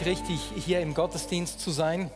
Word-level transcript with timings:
Mich 0.00 0.06
richtig, 0.06 0.40
hier 0.64 0.80
im 0.80 0.94
Gottesdienst 0.94 1.60
zu 1.60 1.70
sein. 1.70 2.10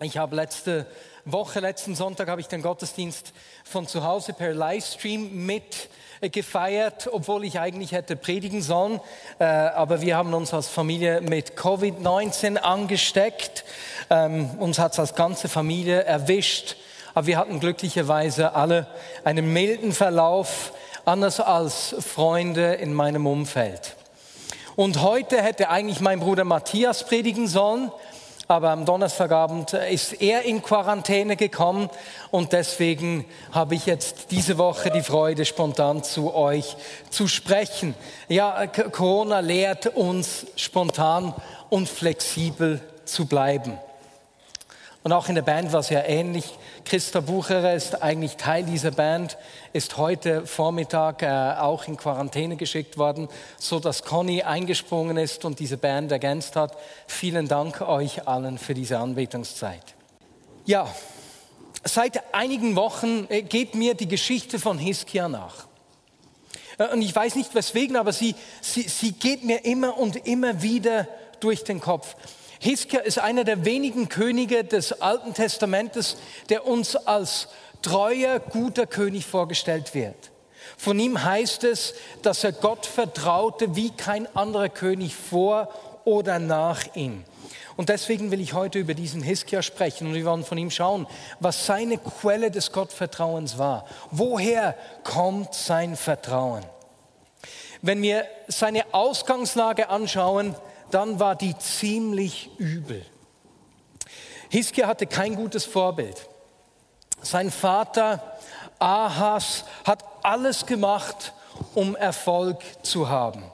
Ich 0.00 0.16
habe 0.16 0.36
letzte 0.36 0.86
Woche, 1.24 1.60
letzten 1.60 1.94
Sonntag, 1.94 2.28
habe 2.28 2.40
ich 2.40 2.48
den 2.48 2.62
Gottesdienst 2.62 3.32
von 3.64 3.86
zu 3.86 4.04
Hause 4.04 4.32
per 4.32 4.54
Livestream 4.54 5.44
mit 5.46 5.90
gefeiert, 6.20 7.08
obwohl 7.12 7.44
ich 7.44 7.58
eigentlich 7.58 7.92
hätte 7.92 8.16
predigen 8.16 8.62
sollen. 8.62 9.00
Äh, 9.38 9.44
aber 9.44 10.00
wir 10.02 10.16
haben 10.16 10.32
uns 10.34 10.54
als 10.54 10.68
Familie 10.68 11.20
mit 11.20 11.56
Covid-19 11.56 12.56
angesteckt. 12.56 13.64
Ähm, 14.08 14.50
uns 14.58 14.78
hat 14.78 14.92
es 14.92 14.98
als 14.98 15.14
ganze 15.14 15.48
Familie 15.48 16.04
erwischt. 16.04 16.76
Aber 17.14 17.26
wir 17.26 17.38
hatten 17.38 17.60
glücklicherweise 17.60 18.54
alle 18.54 18.86
einen 19.24 19.52
milden 19.52 19.92
Verlauf, 19.92 20.72
anders 21.04 21.40
als 21.40 21.94
Freunde 21.98 22.74
in 22.74 22.94
meinem 22.94 23.26
Umfeld. 23.26 23.96
Und 24.76 25.02
heute 25.02 25.42
hätte 25.42 25.68
eigentlich 25.68 26.00
mein 26.00 26.20
Bruder 26.20 26.44
Matthias 26.44 27.04
predigen 27.04 27.46
sollen 27.48 27.90
aber 28.52 28.70
am 28.70 28.84
Donnerstagabend 28.84 29.72
ist 29.72 30.20
er 30.20 30.42
in 30.42 30.62
Quarantäne 30.62 31.36
gekommen 31.36 31.88
und 32.30 32.52
deswegen 32.52 33.24
habe 33.50 33.74
ich 33.74 33.86
jetzt 33.86 34.30
diese 34.30 34.58
Woche 34.58 34.90
die 34.90 35.00
Freude, 35.00 35.46
spontan 35.46 36.04
zu 36.04 36.34
euch 36.34 36.76
zu 37.08 37.28
sprechen. 37.28 37.94
Ja, 38.28 38.66
Corona 38.66 39.40
lehrt 39.40 39.86
uns 39.86 40.46
spontan 40.56 41.34
und 41.70 41.88
flexibel 41.88 42.80
zu 43.06 43.26
bleiben. 43.26 43.78
Und 45.04 45.12
auch 45.12 45.28
in 45.28 45.34
der 45.34 45.42
Band 45.42 45.72
war 45.72 45.80
es 45.80 45.90
ja 45.90 46.04
ähnlich. 46.04 46.44
Christa 46.84 47.20
Bucherer 47.20 47.74
ist 47.74 48.02
eigentlich 48.02 48.36
Teil 48.36 48.62
dieser 48.62 48.92
Band, 48.92 49.36
ist 49.72 49.96
heute 49.96 50.46
Vormittag 50.46 51.22
äh, 51.22 51.26
auch 51.58 51.88
in 51.88 51.96
Quarantäne 51.96 52.56
geschickt 52.56 52.98
worden, 52.98 53.28
so 53.58 53.80
dass 53.80 54.04
Conny 54.04 54.42
eingesprungen 54.42 55.16
ist 55.16 55.44
und 55.44 55.58
diese 55.58 55.76
Band 55.76 56.12
ergänzt 56.12 56.54
hat. 56.54 56.76
Vielen 57.08 57.48
Dank 57.48 57.80
euch 57.80 58.28
allen 58.28 58.58
für 58.58 58.74
diese 58.74 58.98
Anbetungszeit. 58.98 59.82
Ja, 60.66 60.88
seit 61.82 62.32
einigen 62.32 62.76
Wochen 62.76 63.26
äh, 63.28 63.42
geht 63.42 63.74
mir 63.74 63.94
die 63.94 64.08
Geschichte 64.08 64.60
von 64.60 64.78
Hiskia 64.78 65.28
nach. 65.28 65.66
Äh, 66.78 66.92
und 66.92 67.02
ich 67.02 67.14
weiß 67.14 67.34
nicht 67.34 67.56
weswegen, 67.56 67.96
aber 67.96 68.12
sie, 68.12 68.36
sie, 68.60 68.82
sie 68.82 69.12
geht 69.12 69.42
mir 69.42 69.64
immer 69.64 69.98
und 69.98 70.28
immer 70.28 70.62
wieder 70.62 71.08
durch 71.40 71.64
den 71.64 71.80
Kopf. 71.80 72.14
Hiskia 72.62 73.00
ist 73.00 73.18
einer 73.18 73.42
der 73.42 73.64
wenigen 73.64 74.08
Könige 74.08 74.62
des 74.62 75.02
Alten 75.02 75.34
Testamentes, 75.34 76.16
der 76.48 76.64
uns 76.64 76.94
als 76.94 77.48
treuer, 77.82 78.38
guter 78.38 78.86
König 78.86 79.26
vorgestellt 79.26 79.96
wird. 79.96 80.30
Von 80.76 80.96
ihm 81.00 81.24
heißt 81.24 81.64
es, 81.64 81.94
dass 82.22 82.44
er 82.44 82.52
Gott 82.52 82.86
vertraute 82.86 83.74
wie 83.74 83.90
kein 83.90 84.32
anderer 84.36 84.68
König 84.68 85.16
vor 85.16 85.70
oder 86.04 86.38
nach 86.38 86.94
ihm. 86.94 87.24
Und 87.76 87.88
deswegen 87.88 88.30
will 88.30 88.40
ich 88.40 88.52
heute 88.52 88.78
über 88.78 88.94
diesen 88.94 89.24
Hiskia 89.24 89.60
sprechen 89.62 90.06
und 90.06 90.14
wir 90.14 90.24
wollen 90.24 90.44
von 90.44 90.56
ihm 90.56 90.70
schauen, 90.70 91.08
was 91.40 91.66
seine 91.66 91.98
Quelle 91.98 92.52
des 92.52 92.70
Gottvertrauens 92.70 93.58
war. 93.58 93.86
Woher 94.12 94.76
kommt 95.02 95.52
sein 95.52 95.96
Vertrauen? 95.96 96.64
Wenn 97.80 98.02
wir 98.02 98.24
seine 98.46 98.84
Ausgangslage 98.94 99.88
anschauen, 99.88 100.54
dann 100.92 101.18
war 101.20 101.34
die 101.34 101.56
ziemlich 101.58 102.50
übel. 102.58 103.04
Hiskia 104.48 104.86
hatte 104.86 105.06
kein 105.06 105.34
gutes 105.34 105.64
Vorbild. 105.64 106.28
Sein 107.22 107.50
Vater 107.50 108.38
Ahas 108.78 109.64
hat 109.84 110.04
alles 110.22 110.66
gemacht, 110.66 111.32
um 111.74 111.96
Erfolg 111.96 112.62
zu 112.82 113.08
haben. 113.08 113.44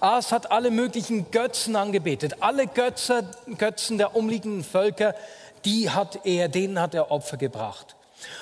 Ahas 0.00 0.32
hat 0.32 0.50
alle 0.50 0.70
möglichen 0.70 1.30
Götzen 1.30 1.76
angebetet, 1.76 2.36
alle 2.40 2.66
Götze, 2.66 3.28
Götzen 3.58 3.98
der 3.98 4.16
umliegenden 4.16 4.64
Völker, 4.64 5.14
die 5.64 5.90
hat 5.90 6.24
er, 6.24 6.48
denen 6.48 6.80
hat 6.80 6.94
er 6.94 7.10
Opfer 7.10 7.36
gebracht. 7.36 7.96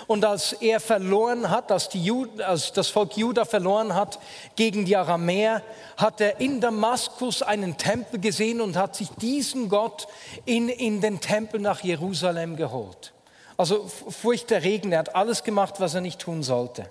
Und 0.07 0.25
als 0.25 0.53
er 0.53 0.81
verloren 0.81 1.51
hat, 1.51 1.71
als, 1.73 1.89
Juden, 1.93 2.41
als, 2.41 2.73
das 2.73 2.89
Volk 2.89 3.17
Juda 3.17 3.45
verloren 3.45 3.95
hat 3.95 4.19
gegen 4.57 4.85
die 4.85 4.97
Aramäer, 4.97 5.63
hat 5.97 6.21
er 6.21 6.41
in 6.41 6.61
Damaskus 6.61 7.43
einen 7.43 7.77
Tempel 7.77 8.21
gesehen 8.21 8.61
und 8.61 8.77
hat 8.77 8.97
sich 8.97 9.09
diesen 9.21 9.69
Gott 9.69 10.09
in, 10.45 10.69
in 10.69 11.01
den 11.01 11.21
Tempel 11.21 11.61
nach 11.61 11.81
Jerusalem 11.81 12.57
geholt. 12.57 13.13
Also 13.57 13.87
furchterregend, 14.09 14.93
er 14.93 15.01
hat 15.01 15.15
alles 15.15 15.45
gemacht, 15.45 15.75
was 15.79 15.95
er 15.95 16.01
nicht 16.01 16.21
tun 16.21 16.43
sollte. 16.43 16.91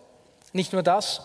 Nicht 0.53 0.73
nur 0.73 0.83
das, 0.83 1.21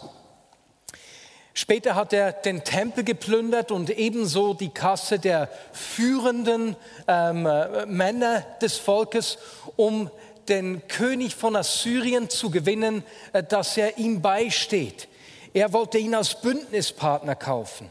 Später 1.56 1.94
hat 1.94 2.12
er 2.12 2.32
den 2.32 2.64
Tempel 2.64 3.04
geplündert 3.04 3.70
und 3.70 3.88
ebenso 3.88 4.54
die 4.54 4.70
Kasse 4.70 5.20
der 5.20 5.48
führenden 5.72 6.74
ähm, 7.06 7.48
Männer 7.86 8.40
des 8.60 8.76
Volkes, 8.76 9.38
um 9.76 10.10
den 10.48 10.86
König 10.88 11.34
von 11.34 11.56
Assyrien 11.56 12.28
zu 12.30 12.50
gewinnen, 12.50 13.02
äh, 13.32 13.42
dass 13.42 13.76
er 13.76 13.98
ihm 13.98 14.22
beisteht. 14.22 15.08
Er 15.52 15.72
wollte 15.72 15.98
ihn 15.98 16.14
als 16.14 16.40
Bündnispartner 16.40 17.36
kaufen. 17.36 17.90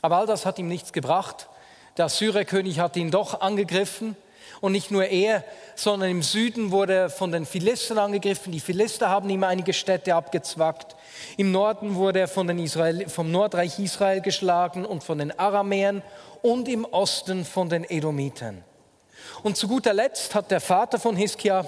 Aber 0.00 0.18
all 0.18 0.26
das 0.26 0.46
hat 0.46 0.58
ihm 0.58 0.68
nichts 0.68 0.92
gebracht. 0.92 1.48
Der 1.96 2.06
Assyrerkönig 2.06 2.78
hat 2.78 2.96
ihn 2.96 3.10
doch 3.10 3.40
angegriffen. 3.40 4.16
Und 4.60 4.72
nicht 4.72 4.90
nur 4.90 5.04
er, 5.06 5.44
sondern 5.74 6.10
im 6.10 6.22
Süden 6.22 6.70
wurde 6.70 6.94
er 6.94 7.10
von 7.10 7.32
den 7.32 7.46
Philistern 7.46 7.98
angegriffen. 7.98 8.52
Die 8.52 8.60
Philister 8.60 9.08
haben 9.08 9.28
ihm 9.28 9.44
einige 9.44 9.72
Städte 9.72 10.14
abgezwackt. 10.14 10.96
Im 11.36 11.52
Norden 11.52 11.96
wurde 11.96 12.20
er 12.20 12.28
von 12.28 12.46
den 12.46 12.58
Israel, 12.58 13.08
vom 13.08 13.30
Nordreich 13.30 13.78
Israel 13.78 14.20
geschlagen 14.20 14.84
und 14.86 15.02
von 15.02 15.18
den 15.18 15.38
Aramäern 15.38 16.02
und 16.42 16.68
im 16.68 16.84
Osten 16.84 17.44
von 17.44 17.68
den 17.68 17.84
Edomitern. 17.84 18.62
Und 19.42 19.56
zu 19.56 19.68
guter 19.68 19.92
Letzt 19.92 20.34
hat 20.34 20.50
der 20.50 20.60
Vater 20.60 20.98
von 20.98 21.16
Hiskia 21.16 21.66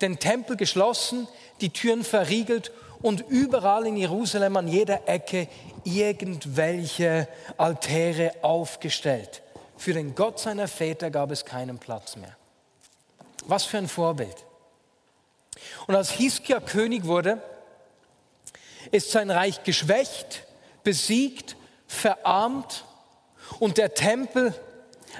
den 0.00 0.18
Tempel 0.18 0.56
geschlossen, 0.56 1.28
die 1.60 1.70
Türen 1.70 2.04
verriegelt 2.04 2.72
und 3.02 3.24
überall 3.28 3.86
in 3.86 3.96
Jerusalem 3.96 4.56
an 4.56 4.68
jeder 4.68 5.08
Ecke 5.08 5.48
irgendwelche 5.84 7.28
Altäre 7.56 8.32
aufgestellt. 8.42 9.42
Für 9.76 9.94
den 9.94 10.14
Gott 10.14 10.38
seiner 10.38 10.68
Väter 10.68 11.10
gab 11.10 11.30
es 11.30 11.44
keinen 11.44 11.78
Platz 11.78 12.16
mehr. 12.16 12.36
Was 13.46 13.64
für 13.64 13.78
ein 13.78 13.88
Vorbild. 13.88 14.36
Und 15.86 15.94
als 15.94 16.10
Hiskia 16.10 16.60
König 16.60 17.04
wurde, 17.04 17.42
ist 18.90 19.10
sein 19.10 19.30
Reich 19.30 19.62
geschwächt, 19.62 20.44
besiegt, 20.84 21.56
verarmt 21.86 22.84
und 23.58 23.78
der 23.78 23.94
Tempel 23.94 24.54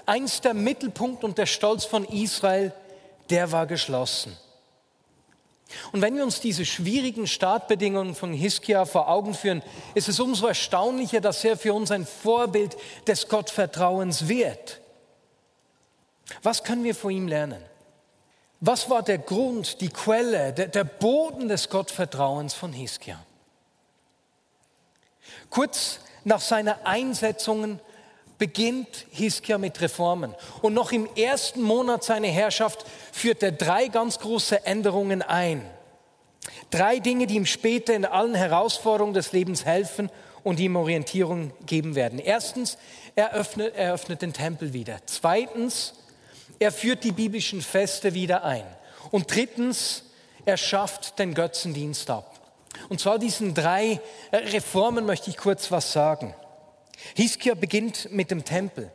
Einst 0.07 0.45
der 0.45 0.55
Mittelpunkt 0.55 1.25
und 1.25 1.39
der 1.39 1.47
Stolz 1.47 1.85
von 1.85 2.05
Israel, 2.05 2.73
der 3.29 3.53
war 3.53 3.67
geschlossen. 3.67 4.37
Und 5.93 6.03
wenn 6.03 6.17
wir 6.17 6.25
uns 6.25 6.41
diese 6.41 6.65
schwierigen 6.65 7.27
Startbedingungen 7.27 8.15
von 8.15 8.33
Hiskia 8.33 8.85
vor 8.85 9.09
Augen 9.09 9.35
führen, 9.35 9.63
ist 9.95 10.09
es 10.09 10.19
umso 10.19 10.47
erstaunlicher, 10.47 11.21
dass 11.21 11.45
er 11.45 11.57
für 11.57 11.75
uns 11.75 11.91
ein 11.91 12.07
Vorbild 12.07 12.77
des 13.07 13.29
Gottvertrauens 13.29 14.29
wird. 14.29 14.81
Was 16.43 16.65
können 16.65 16.85
wir 16.85 16.95
von 16.95 17.13
ihm 17.13 17.29
lernen? 17.29 17.63
Was 18.61 18.91
war 18.91 19.03
der 19.03 19.19
Grund, 19.19 19.81
die 19.81 19.89
Quelle, 19.89 20.53
der, 20.53 20.69
der 20.69 20.85
Boden 20.85 21.49
des 21.49 21.69
Gottvertrauens 21.71 22.53
von 22.53 22.73
Hiskia? 22.73 23.19
Kurz 25.49 26.01
nach 26.25 26.41
seiner 26.41 26.87
Einsetzung 26.87 27.81
beginnt 28.41 29.07
Hiskia 29.11 29.59
mit 29.59 29.81
Reformen. 29.83 30.35
Und 30.63 30.73
noch 30.75 30.91
im 30.93 31.09
ersten 31.15 31.61
Monat 31.63 32.03
seiner 32.03 32.29
Herrschaft 32.29 32.87
führt 33.13 33.43
er 33.43 33.53
drei 33.53 33.89
ganz 33.89 34.19
große 34.19 34.65
Änderungen 34.65 35.21
ein. 35.21 35.65
Drei 36.71 37.01
Dinge, 37.01 37.27
die 37.27 37.37
ihm 37.37 37.45
später 37.45 37.95
in 37.95 38.07
allen 38.07 38.35
Herausforderungen 38.35 39.13
des 39.13 39.33
Lebens 39.33 39.67
helfen 39.67 40.11
und 40.43 40.59
ihm 40.59 40.75
Orientierung 40.77 41.53
geben 41.67 41.95
werden. 41.95 42.19
Erstens, 42.19 42.79
er 43.15 43.35
öffnet, 43.35 43.77
er 43.77 43.93
öffnet 43.93 44.23
den 44.23 44.33
Tempel 44.33 44.73
wieder. 44.73 44.97
Zweitens, 45.05 45.93
er 46.59 46.73
führt 46.73 47.05
die 47.05 47.13
biblischen 47.13 47.61
Feste 47.61 48.15
wieder 48.15 48.43
ein. 48.43 48.65
Und 49.11 49.35
drittens, 49.35 50.05
er 50.47 50.57
schafft 50.57 51.19
den 51.19 51.35
Götzendienst 51.35 52.09
ab. 52.09 52.41
Und 52.89 53.01
zwar 53.01 53.19
diesen 53.19 53.53
drei 53.53 54.01
Reformen 54.33 55.05
möchte 55.05 55.29
ich 55.29 55.37
kurz 55.37 55.71
was 55.71 55.93
sagen. 55.93 56.35
Hiskia 57.15 57.55
beginnt 57.55 58.11
mit 58.11 58.31
dem 58.31 58.45
Tempel. 58.45 58.91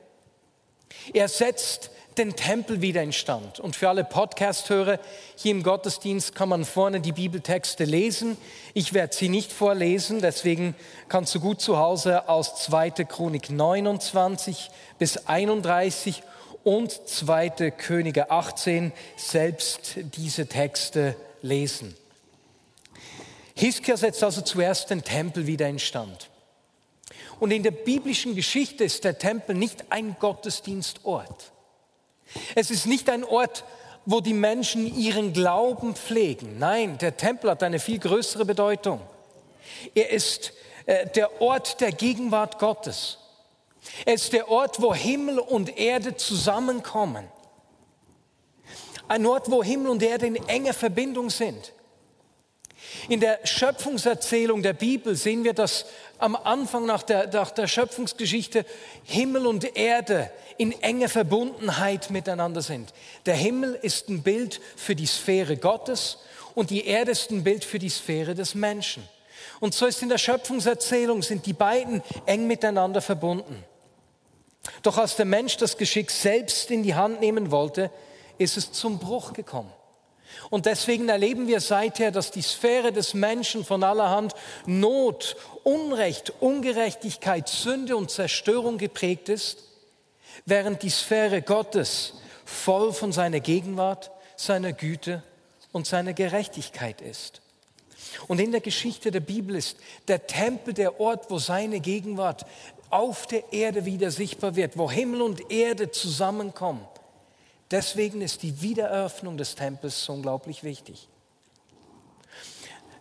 Er 1.14 1.28
setzt 1.28 1.92
den 2.18 2.36
Tempel 2.36 2.82
wieder 2.82 3.04
instand. 3.04 3.60
Und 3.60 3.76
für 3.76 3.90
alle 3.90 4.04
Podcast-Hörer 4.04 5.00
hier 5.36 5.52
im 5.52 5.64
Gottesdienst 5.64 6.34
kann 6.36 6.50
man 6.50 6.66
vorne 6.66 7.02
die 7.02 7.12
Bibeltexte 7.12 7.84
lesen. 7.84 8.38
Ich 8.74 8.94
werde 8.94 9.16
sie 9.16 9.30
nicht 9.30 9.52
vorlesen, 9.52 10.22
deswegen 10.22 10.76
kannst 11.10 11.36
du 11.36 11.40
gut 11.40 11.62
zu 11.62 11.78
Hause 11.78 12.30
aus 12.30 12.64
2. 12.64 12.92
Chronik 12.92 13.50
29 13.50 14.70
bis 14.98 15.28
31 15.28 16.24
und 16.64 16.92
2. 16.92 17.72
Könige 17.72 18.32
18 18.32 18.92
selbst 19.18 19.96
diese 20.16 20.48
Texte 20.48 21.16
lesen. 21.42 21.96
Hiskia 23.56 23.96
setzt 23.96 24.24
also 24.24 24.42
zuerst 24.42 24.90
den 24.90 25.04
Tempel 25.04 25.48
wieder 25.48 25.68
instand. 25.68 26.30
Und 27.40 27.52
in 27.52 27.64
der 27.64 27.72
biblischen 27.72 28.36
Geschichte 28.36 28.84
ist 28.84 29.04
der 29.04 29.18
Tempel 29.18 29.56
nicht 29.56 29.86
ein 29.90 30.16
Gottesdienstort. 30.20 31.52
Es 32.56 32.72
ist 32.72 32.86
nicht 32.86 33.10
ein 33.10 33.24
Ort, 33.24 33.64
wo 34.06 34.22
die 34.22 34.34
Menschen 34.34 34.96
ihren 34.96 35.34
Glauben 35.34 35.96
pflegen. 35.96 36.60
Nein, 36.60 36.98
der 36.98 37.18
Tempel 37.18 37.50
hat 37.50 37.64
eine 37.64 37.80
viel 37.80 38.00
größere 38.00 38.46
Bedeutung. 38.46 39.02
Er 39.94 40.10
ist 40.12 40.54
äh, 40.86 41.08
der 41.08 41.42
Ort 41.42 41.82
der 41.82 41.92
Gegenwart 41.92 42.60
Gottes. 42.60 43.18
Er 44.06 44.14
ist 44.16 44.34
der 44.34 44.50
Ort, 44.50 44.82
wo 44.82 44.94
Himmel 44.94 45.40
und 45.40 45.78
Erde 45.78 46.16
zusammenkommen. 46.16 47.28
Ein 49.08 49.26
Ort, 49.26 49.50
wo 49.52 49.64
Himmel 49.64 49.90
und 49.90 50.04
Erde 50.04 50.28
in 50.28 50.36
enger 50.48 50.74
Verbindung 50.74 51.30
sind. 51.30 51.74
In 53.08 53.20
der 53.20 53.40
Schöpfungserzählung 53.46 54.64
der 54.64 54.74
Bibel 54.74 55.16
sehen 55.16 55.44
wir, 55.44 55.54
dass 55.54 55.86
am 56.18 56.36
Anfang 56.36 56.86
nach 56.86 57.04
der, 57.04 57.28
nach 57.28 57.52
der 57.52 57.68
Schöpfungsgeschichte 57.68 58.66
Himmel 59.04 59.46
und 59.48 59.78
Erde 59.78 60.32
in 60.58 60.72
enger 60.82 61.10
Verbundenheit 61.10 62.10
miteinander 62.10 62.62
sind. 62.62 62.94
Der 63.26 63.36
Himmel 63.36 63.78
ist 63.82 64.10
ein 64.10 64.24
Bild 64.24 64.62
für 64.76 64.96
die 64.96 65.06
Sphäre 65.06 65.58
Gottes 65.58 66.20
und 66.54 66.70
die 66.70 66.86
Erde 66.86 67.12
ist 67.12 67.32
ein 67.32 67.44
Bild 67.44 67.66
für 67.66 67.80
die 67.80 67.90
Sphäre 67.90 68.36
des 68.36 68.56
Menschen. 68.56 69.04
Und 69.60 69.74
so 69.74 69.86
ist 69.86 70.02
in 70.02 70.10
der 70.10 70.18
Schöpfungserzählung, 70.18 71.22
sind 71.22 71.46
die 71.46 71.54
beiden 71.54 72.02
eng 72.26 72.48
miteinander 72.48 73.02
verbunden. 73.02 73.64
Doch 74.82 74.98
als 74.98 75.16
der 75.16 75.26
Mensch 75.26 75.58
das 75.58 75.78
Geschick 75.78 76.12
selbst 76.12 76.72
in 76.72 76.84
die 76.84 76.96
Hand 76.96 77.20
nehmen 77.20 77.52
wollte, 77.52 77.92
ist 78.38 78.58
es 78.58 78.72
zum 78.72 79.00
Bruch 79.00 79.34
gekommen. 79.34 79.72
Und 80.50 80.66
deswegen 80.66 81.10
erleben 81.10 81.48
wir 81.48 81.60
seither, 81.60 82.12
dass 82.12 82.32
die 82.32 82.42
Sphäre 82.42 82.92
des 82.92 83.14
Menschen 83.14 83.66
von 83.66 83.84
allerhand 83.84 84.34
Not, 84.66 85.36
Unrecht, 85.64 86.34
Ungerechtigkeit, 86.40 87.48
Sünde 87.50 87.98
und 87.98 88.12
Zerstörung 88.12 88.78
geprägt 88.78 89.30
ist, 89.30 89.64
während 90.46 90.84
die 90.84 90.90
Sphäre 90.90 91.42
Gottes 91.42 92.14
voll 92.46 92.94
von 92.94 93.12
seiner 93.12 93.40
Gegenwart, 93.40 94.12
seiner 94.36 94.74
Güte 94.74 95.24
und 95.72 95.88
seiner 95.88 96.14
Gerechtigkeit 96.14 97.02
ist. 97.02 97.42
Und 98.28 98.40
in 98.40 98.52
der 98.52 98.62
Geschichte 98.62 99.12
der 99.12 99.20
Bibel 99.20 99.56
ist 99.56 99.78
der 100.08 100.28
Tempel 100.28 100.74
der 100.74 101.00
Ort, 101.00 101.30
wo 101.30 101.40
seine 101.40 101.80
Gegenwart 101.80 102.46
auf 102.90 103.28
der 103.28 103.52
Erde 103.52 103.86
wieder 103.86 104.12
sichtbar 104.12 104.56
wird, 104.56 104.78
wo 104.78 104.90
Himmel 104.90 105.22
und 105.22 105.52
Erde 105.52 105.92
zusammenkommen 105.92 106.86
Deswegen 107.72 108.22
ist 108.22 108.44
die 108.44 108.62
Wiedereröffnung 108.62 109.38
des 109.38 109.56
Tempels 109.56 110.06
so 110.06 110.14
unglaublich 110.14 110.64
wichtig. 110.64 111.08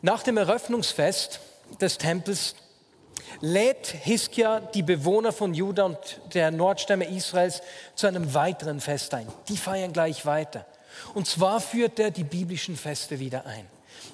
Nach 0.00 0.22
dem 0.22 0.36
Eröffnungsfest 0.36 1.40
des 1.80 1.98
Tempels 1.98 2.54
lädt 3.40 3.86
Hiskia 3.86 4.60
die 4.60 4.82
Bewohner 4.82 5.32
von 5.32 5.54
Juda 5.54 5.84
und 5.84 5.98
der 6.32 6.50
Nordstämme 6.50 7.04
Israels 7.04 7.62
zu 7.94 8.06
einem 8.06 8.34
weiteren 8.34 8.80
Fest 8.80 9.14
ein. 9.14 9.26
Die 9.48 9.56
feiern 9.56 9.92
gleich 9.92 10.26
weiter. 10.26 10.66
Und 11.14 11.26
zwar 11.26 11.60
führt 11.60 11.98
er 11.98 12.10
die 12.10 12.24
biblischen 12.24 12.76
Feste 12.76 13.18
wieder 13.18 13.46
ein. 13.46 13.66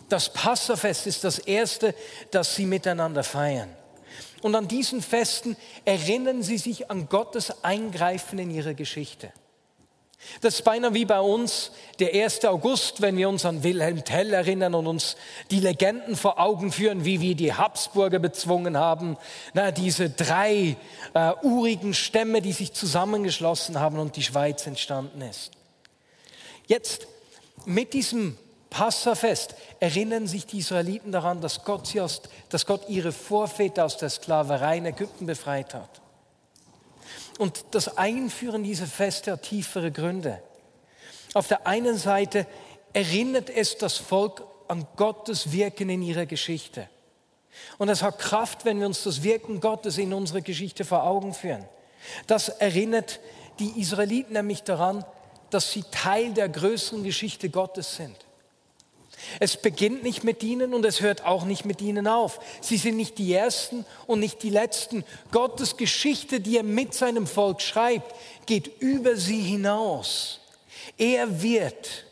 Das 0.08 0.32
Passafest 0.32 1.06
ist 1.06 1.24
das 1.24 1.38
erste, 1.38 1.94
das 2.30 2.54
sie 2.54 2.66
miteinander 2.66 3.22
feiern. 3.22 3.74
Und 4.42 4.54
an 4.54 4.68
diesen 4.68 5.02
Festen 5.02 5.56
erinnern 5.84 6.42
sie 6.42 6.58
sich 6.58 6.90
an 6.90 7.08
Gottes 7.08 7.62
Eingreifen 7.62 8.38
in 8.38 8.50
ihre 8.50 8.74
Geschichte. 8.74 9.32
Das 10.40 10.54
ist 10.54 10.62
beinahe 10.62 10.94
wie 10.94 11.04
bei 11.04 11.20
uns 11.20 11.72
der 11.98 12.14
1. 12.14 12.44
August, 12.44 13.00
wenn 13.00 13.16
wir 13.16 13.28
uns 13.28 13.44
an 13.44 13.62
Wilhelm 13.62 14.04
Tell 14.04 14.32
erinnern 14.32 14.74
und 14.74 14.86
uns 14.86 15.16
die 15.50 15.60
Legenden 15.60 16.16
vor 16.16 16.38
Augen 16.38 16.72
führen, 16.72 17.04
wie 17.04 17.20
wir 17.20 17.34
die 17.34 17.52
Habsburger 17.52 18.18
bezwungen 18.18 18.76
haben. 18.76 19.16
Na, 19.54 19.70
diese 19.70 20.10
drei 20.10 20.76
äh, 21.14 21.32
urigen 21.42 21.94
Stämme, 21.94 22.42
die 22.42 22.52
sich 22.52 22.72
zusammengeschlossen 22.72 23.80
haben 23.80 23.98
und 23.98 24.16
die 24.16 24.22
Schweiz 24.22 24.66
entstanden 24.66 25.22
ist. 25.22 25.50
Jetzt 26.66 27.06
mit 27.64 27.92
diesem 27.92 28.38
Passafest 28.70 29.56
erinnern 29.80 30.26
sich 30.26 30.46
die 30.46 30.58
Israeliten 30.58 31.12
daran, 31.12 31.40
dass 31.40 31.64
Gott, 31.64 31.88
sie 31.88 32.00
aus, 32.00 32.22
dass 32.48 32.66
Gott 32.66 32.88
ihre 32.88 33.12
Vorväter 33.12 33.84
aus 33.84 33.96
der 33.96 34.08
Sklaverei 34.08 34.78
in 34.78 34.86
Ägypten 34.86 35.26
befreit 35.26 35.74
hat. 35.74 36.00
Und 37.40 37.64
das 37.70 37.96
Einführen 37.96 38.64
dieser 38.64 38.84
Feste 38.84 39.32
hat 39.32 39.44
tiefere 39.44 39.90
Gründe. 39.90 40.42
Auf 41.32 41.48
der 41.48 41.66
einen 41.66 41.96
Seite 41.96 42.46
erinnert 42.92 43.48
es 43.48 43.78
das 43.78 43.96
Volk 43.96 44.44
an 44.68 44.86
Gottes 44.96 45.50
Wirken 45.50 45.88
in 45.88 46.02
ihrer 46.02 46.26
Geschichte. 46.26 46.86
Und 47.78 47.88
es 47.88 48.02
hat 48.02 48.18
Kraft, 48.18 48.66
wenn 48.66 48.78
wir 48.78 48.86
uns 48.86 49.04
das 49.04 49.22
Wirken 49.22 49.58
Gottes 49.60 49.96
in 49.96 50.12
unserer 50.12 50.42
Geschichte 50.42 50.84
vor 50.84 51.04
Augen 51.04 51.32
führen. 51.32 51.64
Das 52.26 52.50
erinnert 52.50 53.20
die 53.58 53.80
Israeliten 53.80 54.34
nämlich 54.34 54.62
daran, 54.62 55.02
dass 55.48 55.72
sie 55.72 55.84
Teil 55.90 56.34
der 56.34 56.50
größeren 56.50 57.04
Geschichte 57.04 57.48
Gottes 57.48 57.96
sind. 57.96 58.18
Es 59.38 59.56
beginnt 59.56 60.02
nicht 60.02 60.24
mit 60.24 60.42
ihnen 60.42 60.74
und 60.74 60.84
es 60.84 61.00
hört 61.00 61.24
auch 61.24 61.44
nicht 61.44 61.64
mit 61.64 61.80
ihnen 61.80 62.06
auf. 62.06 62.40
Sie 62.60 62.76
sind 62.76 62.96
nicht 62.96 63.18
die 63.18 63.32
Ersten 63.32 63.84
und 64.06 64.20
nicht 64.20 64.42
die 64.42 64.50
Letzten. 64.50 65.04
Gottes 65.30 65.76
Geschichte, 65.76 66.40
die 66.40 66.56
er 66.56 66.62
mit 66.62 66.94
seinem 66.94 67.26
Volk 67.26 67.60
schreibt, 67.60 68.14
geht 68.46 68.80
über 68.80 69.16
sie 69.16 69.40
hinaus. 69.40 70.40
Er 70.96 71.42
wird 71.42 72.06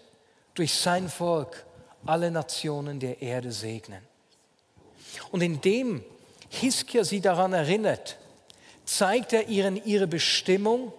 durch 0.55 0.75
sein 0.75 1.09
Volk 1.09 1.65
alle 2.07 2.31
Nationen 2.31 3.01
der 3.01 3.21
Erde 3.23 3.53
segnen. 3.53 4.03
Und 5.31 5.43
indem 5.43 6.05
Hiskia 6.49 7.05
sie 7.05 7.21
daran 7.21 7.53
erinnert, 7.53 8.17
zeigt 8.85 9.33
er 9.33 9.49
ihnen 9.49 9.85
ihre 9.85 10.07
Bestimmung 10.07 10.93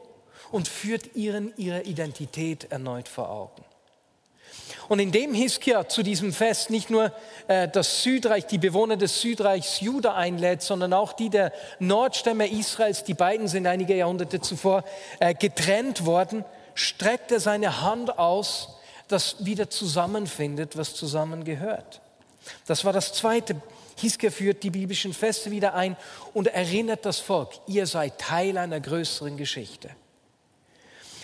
und 0.51 0.68
führt 0.68 1.16
ihnen 1.16 1.54
ihre 1.58 1.82
Identität 1.84 2.72
erneut 2.72 3.08
vor 3.08 3.30
Augen. 3.30 3.63
Und 4.89 5.00
indem 5.00 5.36
Hiskia 5.36 5.88
zu 5.88 6.01
diesem 6.01 6.34
Fest 6.34 6.72
nicht 6.72 6.89
nur 6.89 7.13
äh, 7.48 7.67
das 7.67 8.01
Südreich, 8.03 8.48
die 8.48 8.58
Bewohner 8.58 8.98
des 8.98 9.22
Südreichs 9.22 9.79
Juda 9.79 10.15
einlädt, 10.15 10.63
sondern 10.63 10.93
auch 10.93 11.13
die 11.13 11.29
der 11.29 11.53
Nordstämme 11.77 12.50
Israels, 12.50 13.03
die 13.03 13.13
beiden 13.13 13.48
sind 13.48 13.67
einige 13.67 13.96
Jahrhunderte 13.96 14.41
zuvor 14.41 14.84
äh, 15.19 15.36
getrennt 15.36 16.05
worden, 16.08 16.43
streckt 16.74 17.31
er 17.31 17.39
seine 17.39 17.81
Hand 17.81 18.17
aus, 18.17 18.79
das 19.08 19.46
wieder 19.46 19.69
zusammenfindet, 19.69 20.75
was 20.75 20.96
zusammengehört. 20.96 22.01
Das 22.65 22.84
war 22.84 22.91
das 22.91 23.13
Zweite. 23.13 23.55
Hiskia 23.96 24.31
führt 24.31 24.63
die 24.63 24.72
biblischen 24.72 25.13
Feste 25.13 25.51
wieder 25.51 25.75
ein 25.75 25.98
und 26.34 26.48
erinnert 26.48 27.05
das 27.05 27.19
Volk, 27.19 27.50
ihr 27.67 27.86
seid 27.86 28.17
Teil 28.17 28.58
einer 28.58 28.79
größeren 28.79 29.38
Geschichte. 29.38 29.89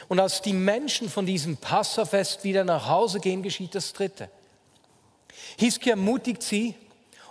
Und 0.07 0.19
als 0.19 0.41
die 0.41 0.53
Menschen 0.53 1.09
von 1.09 1.25
diesem 1.25 1.57
Passafest 1.57 2.43
wieder 2.43 2.63
nach 2.63 2.87
Hause 2.87 3.19
gehen, 3.19 3.43
geschieht 3.43 3.75
das 3.75 3.93
Dritte. 3.93 4.29
Hiskia 5.57 5.91
ermutigt 5.91 6.43
sie 6.43 6.75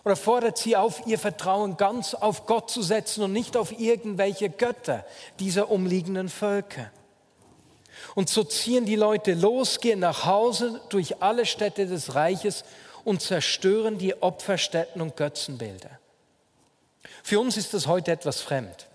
oder 0.04 0.16
fordert 0.16 0.58
sie 0.58 0.76
auf, 0.76 1.06
ihr 1.06 1.18
Vertrauen 1.18 1.76
ganz 1.76 2.14
auf 2.14 2.46
Gott 2.46 2.70
zu 2.70 2.82
setzen 2.82 3.22
und 3.22 3.32
nicht 3.32 3.56
auf 3.56 3.78
irgendwelche 3.78 4.50
Götter 4.50 5.04
dieser 5.38 5.70
umliegenden 5.70 6.28
Völker. 6.28 6.90
Und 8.14 8.28
so 8.28 8.44
ziehen 8.44 8.84
die 8.84 8.96
Leute 8.96 9.34
los, 9.34 9.80
gehen 9.80 10.00
nach 10.00 10.26
Hause 10.26 10.80
durch 10.90 11.22
alle 11.22 11.46
Städte 11.46 11.86
des 11.86 12.14
Reiches 12.14 12.64
und 13.04 13.22
zerstören 13.22 13.98
die 13.98 14.20
Opferstätten 14.22 15.00
und 15.00 15.16
Götzenbilder. 15.16 15.98
Für 17.22 17.40
uns 17.40 17.56
ist 17.56 17.72
das 17.72 17.86
heute 17.86 18.12
etwas 18.12 18.40
fremd. 18.40 18.88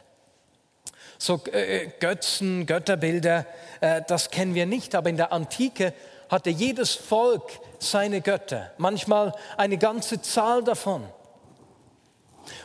So 1.22 1.42
äh, 1.52 1.84
äh, 1.84 1.92
Götzen, 2.00 2.66
Götterbilder, 2.66 3.46
äh, 3.82 4.02
das 4.08 4.32
kennen 4.32 4.56
wir 4.56 4.66
nicht, 4.66 4.96
aber 4.96 5.10
in 5.10 5.18
der 5.18 5.34
Antike 5.34 5.94
hatte 6.30 6.50
jedes 6.50 6.96
Volk 6.96 7.44
seine 7.78 8.22
Götter, 8.22 8.72
manchmal 8.78 9.36
eine 9.58 9.78
ganze 9.78 10.22
Zahl 10.22 10.64
davon. 10.64 11.04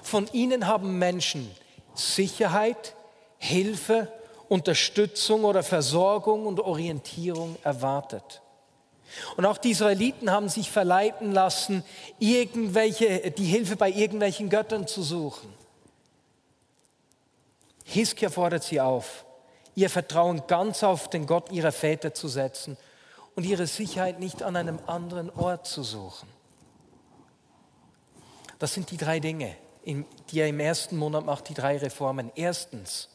Von 0.02 0.28
ihnen 0.32 0.68
haben 0.68 0.98
Menschen 1.00 1.50
Sicherheit, 1.94 2.94
Hilfe, 3.38 4.12
Unterstützung 4.48 5.42
oder 5.42 5.64
Versorgung 5.64 6.46
und 6.46 6.60
Orientierung 6.60 7.56
erwartet. 7.64 8.40
Und 9.36 9.46
auch 9.46 9.58
die 9.58 9.70
Israeliten 9.70 10.30
haben 10.30 10.48
sich 10.48 10.70
verleiten 10.70 11.32
lassen, 11.32 11.82
irgendwelche, 12.20 13.32
die 13.32 13.46
Hilfe 13.46 13.74
bei 13.74 13.90
irgendwelchen 13.90 14.48
Göttern 14.48 14.86
zu 14.86 15.02
suchen. 15.02 15.52
Hiskia 17.84 18.30
fordert 18.30 18.64
sie 18.64 18.80
auf, 18.80 19.24
ihr 19.74 19.90
Vertrauen 19.90 20.42
ganz 20.46 20.82
auf 20.82 21.08
den 21.08 21.26
Gott 21.26 21.52
ihrer 21.52 21.72
Väter 21.72 22.14
zu 22.14 22.28
setzen 22.28 22.76
und 23.36 23.44
ihre 23.44 23.66
Sicherheit 23.66 24.18
nicht 24.18 24.42
an 24.42 24.56
einem 24.56 24.78
anderen 24.86 25.30
Ort 25.30 25.66
zu 25.66 25.82
suchen. 25.82 26.28
Das 28.58 28.72
sind 28.72 28.90
die 28.90 28.96
drei 28.96 29.20
Dinge, 29.20 29.54
die 29.84 30.40
er 30.40 30.48
im 30.48 30.60
ersten 30.60 30.96
Monat 30.96 31.26
macht, 31.26 31.48
die 31.48 31.54
drei 31.54 31.76
Reformen. 31.76 32.32
Erstens, 32.34 33.08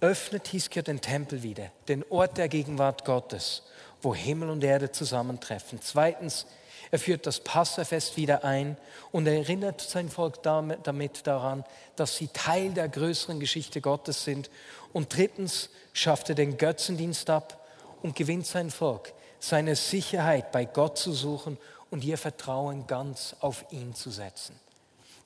öffnet 0.00 0.48
Hiskia 0.48 0.82
den 0.82 1.00
Tempel 1.00 1.42
wieder, 1.42 1.70
den 1.88 2.04
Ort 2.10 2.38
der 2.38 2.48
Gegenwart 2.48 3.04
Gottes, 3.04 3.64
wo 4.00 4.14
Himmel 4.14 4.50
und 4.50 4.64
Erde 4.64 4.92
zusammentreffen. 4.92 5.80
Zweitens, 5.82 6.46
er 6.90 6.98
führt 6.98 7.26
das 7.26 7.40
Passafest 7.40 8.16
wieder 8.16 8.44
ein 8.44 8.76
und 9.12 9.26
erinnert 9.26 9.80
sein 9.80 10.08
Volk 10.08 10.42
damit, 10.42 11.26
daran, 11.26 11.64
dass 11.96 12.16
sie 12.16 12.28
Teil 12.28 12.70
der 12.70 12.88
größeren 12.88 13.40
Geschichte 13.40 13.80
Gottes 13.80 14.24
sind. 14.24 14.50
Und 14.92 15.14
drittens 15.14 15.70
schafft 15.92 16.28
er 16.30 16.34
den 16.34 16.56
Götzendienst 16.56 17.28
ab 17.30 17.66
und 18.02 18.16
gewinnt 18.16 18.46
sein 18.46 18.70
Volk, 18.70 19.12
seine 19.38 19.76
Sicherheit 19.76 20.50
bei 20.52 20.64
Gott 20.64 20.98
zu 20.98 21.12
suchen 21.12 21.58
und 21.90 22.04
ihr 22.04 22.18
Vertrauen 22.18 22.86
ganz 22.86 23.36
auf 23.40 23.66
ihn 23.70 23.94
zu 23.94 24.10
setzen. 24.10 24.58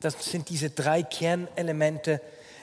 Das 0.01 0.15
sind 0.25 0.49
diese 0.49 0.71
drei 0.71 1.03
Kernelemente 1.05 2.21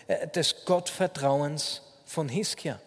äh, 0.08 0.28
des 0.28 0.66
Gottvertrauens 0.66 1.82
von 2.06 2.28
Hiskia. 2.28 2.80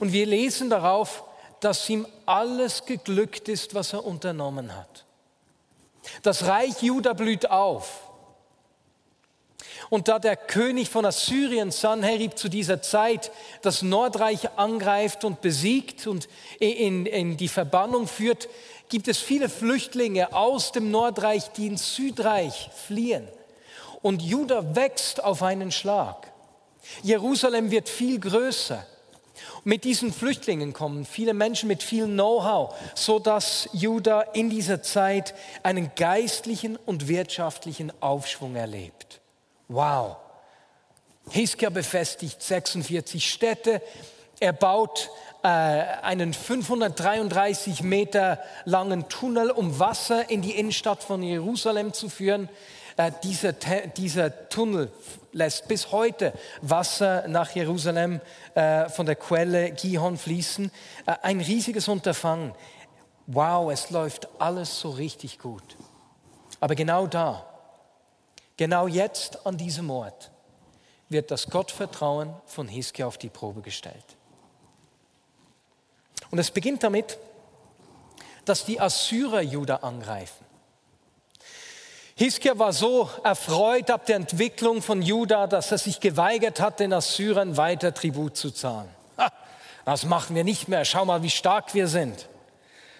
Und 0.00 0.12
wir 0.12 0.26
lesen 0.26 0.68
darauf, 0.68 1.24
dass 1.62 1.88
ihm 1.88 2.06
alles 2.26 2.86
geglückt 2.86 3.48
ist, 3.48 3.72
was 3.72 3.92
er 3.92 4.04
unternommen 4.04 4.76
hat. 4.76 5.04
Das 6.24 6.46
Reich 6.46 6.82
Juda 6.82 7.12
blüht 7.12 7.48
auf. 7.48 8.08
Und 9.88 10.08
da 10.08 10.18
der 10.18 10.36
König 10.36 10.90
von 10.90 11.04
Assyrien, 11.04 11.70
Sanherib, 11.70 12.36
zu 12.36 12.48
dieser 12.48 12.82
Zeit 12.82 13.30
das 13.62 13.82
Nordreich 13.82 14.50
angreift 14.56 15.24
und 15.24 15.40
besiegt 15.40 16.08
und 16.08 16.28
in, 16.58 17.06
in 17.06 17.36
die 17.36 17.48
Verbannung 17.48 18.08
führt, 18.08 18.48
gibt 18.88 19.06
es 19.06 19.18
viele 19.18 19.48
Flüchtlinge 19.48 20.34
aus 20.34 20.72
dem 20.72 20.90
Nordreich, 20.90 21.52
die 21.52 21.68
ins 21.68 21.94
Südreich 21.94 22.70
fliehen. 22.86 23.28
Und 24.02 24.20
Juda 24.20 24.74
wächst 24.74 25.22
auf 25.22 25.44
einen 25.44 25.70
Schlag. 25.70 26.32
Jerusalem 27.04 27.70
wird 27.70 27.88
viel 27.88 28.18
größer. 28.18 28.84
Mit 29.64 29.84
diesen 29.84 30.12
Flüchtlingen 30.12 30.72
kommen 30.72 31.04
viele 31.04 31.34
Menschen 31.34 31.68
mit 31.68 31.84
viel 31.84 32.06
Know-how, 32.06 32.74
so 32.94 33.20
dass 33.20 33.68
Juda 33.72 34.22
in 34.22 34.50
dieser 34.50 34.82
Zeit 34.82 35.34
einen 35.62 35.94
geistlichen 35.94 36.76
und 36.76 37.06
wirtschaftlichen 37.06 37.92
Aufschwung 38.00 38.56
erlebt. 38.56 39.20
Wow! 39.68 40.16
Hiskia 41.30 41.70
befestigt 41.70 42.42
46 42.42 43.30
Städte. 43.30 43.80
Er 44.40 44.52
baut 44.52 45.10
äh, 45.42 45.48
einen 45.48 46.32
533 46.34 47.82
Meter 47.82 48.38
langen 48.64 49.08
Tunnel, 49.08 49.50
um 49.50 49.78
Wasser 49.78 50.30
in 50.30 50.42
die 50.42 50.52
Innenstadt 50.52 51.02
von 51.02 51.22
Jerusalem 51.22 51.92
zu 51.92 52.08
führen. 52.08 52.48
Äh, 52.96 53.12
dieser, 53.22 53.52
dieser 53.52 54.48
Tunnel 54.48 54.92
lässt 55.32 55.66
bis 55.68 55.92
heute 55.92 56.32
Wasser 56.60 57.26
nach 57.28 57.50
Jerusalem 57.50 58.20
äh, 58.54 58.88
von 58.88 59.06
der 59.06 59.16
Quelle 59.16 59.72
Gihon 59.72 60.16
fließen. 60.16 60.70
Äh, 61.06 61.14
ein 61.22 61.40
riesiges 61.40 61.88
Unterfangen. 61.88 62.54
Wow, 63.26 63.72
es 63.72 63.90
läuft 63.90 64.28
alles 64.40 64.78
so 64.78 64.90
richtig 64.90 65.38
gut. 65.38 65.76
Aber 66.60 66.74
genau 66.74 67.06
da, 67.06 67.46
genau 68.56 68.86
jetzt 68.86 69.46
an 69.46 69.56
diesem 69.56 69.90
Ort, 69.90 70.30
wird 71.08 71.30
das 71.30 71.48
Gottvertrauen 71.48 72.34
von 72.46 72.68
Hiskia 72.68 73.06
auf 73.06 73.18
die 73.18 73.28
Probe 73.28 73.60
gestellt. 73.60 74.16
Und 76.32 76.38
es 76.38 76.50
beginnt 76.50 76.82
damit, 76.82 77.18
dass 78.46 78.64
die 78.64 78.80
Assyrer 78.80 79.42
Juda 79.42 79.76
angreifen. 79.76 80.44
Hiskia 82.16 82.58
war 82.58 82.72
so 82.72 83.10
erfreut 83.22 83.90
ab 83.90 84.06
der 84.06 84.16
Entwicklung 84.16 84.80
von 84.80 85.02
Juda, 85.02 85.46
dass 85.46 85.70
er 85.70 85.78
sich 85.78 86.00
geweigert 86.00 86.58
hat, 86.58 86.80
den 86.80 86.92
Assyrern 86.94 87.58
weiter 87.58 87.92
Tribut 87.92 88.36
zu 88.36 88.50
zahlen. 88.50 88.88
Ha, 89.18 89.30
das 89.84 90.04
machen 90.04 90.34
wir 90.34 90.42
nicht 90.42 90.68
mehr. 90.68 90.86
Schau 90.86 91.04
mal, 91.04 91.22
wie 91.22 91.30
stark 91.30 91.74
wir 91.74 91.86
sind. 91.86 92.28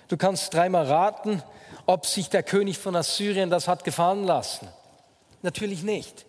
Du 0.09 0.19
kannst 0.19 0.53
dreimal 0.53 0.87
raten, 0.87 1.43
ob 1.87 2.05
sich 2.05 2.29
der 2.29 2.43
König 2.43 2.79
von 2.79 2.95
Assyrien 2.95 3.49
das 3.49 3.67
hat 3.67 3.85
gefallen 3.85 4.25
lassen. 4.25 4.69
Natürlich 5.41 5.83
nicht. 5.83 6.27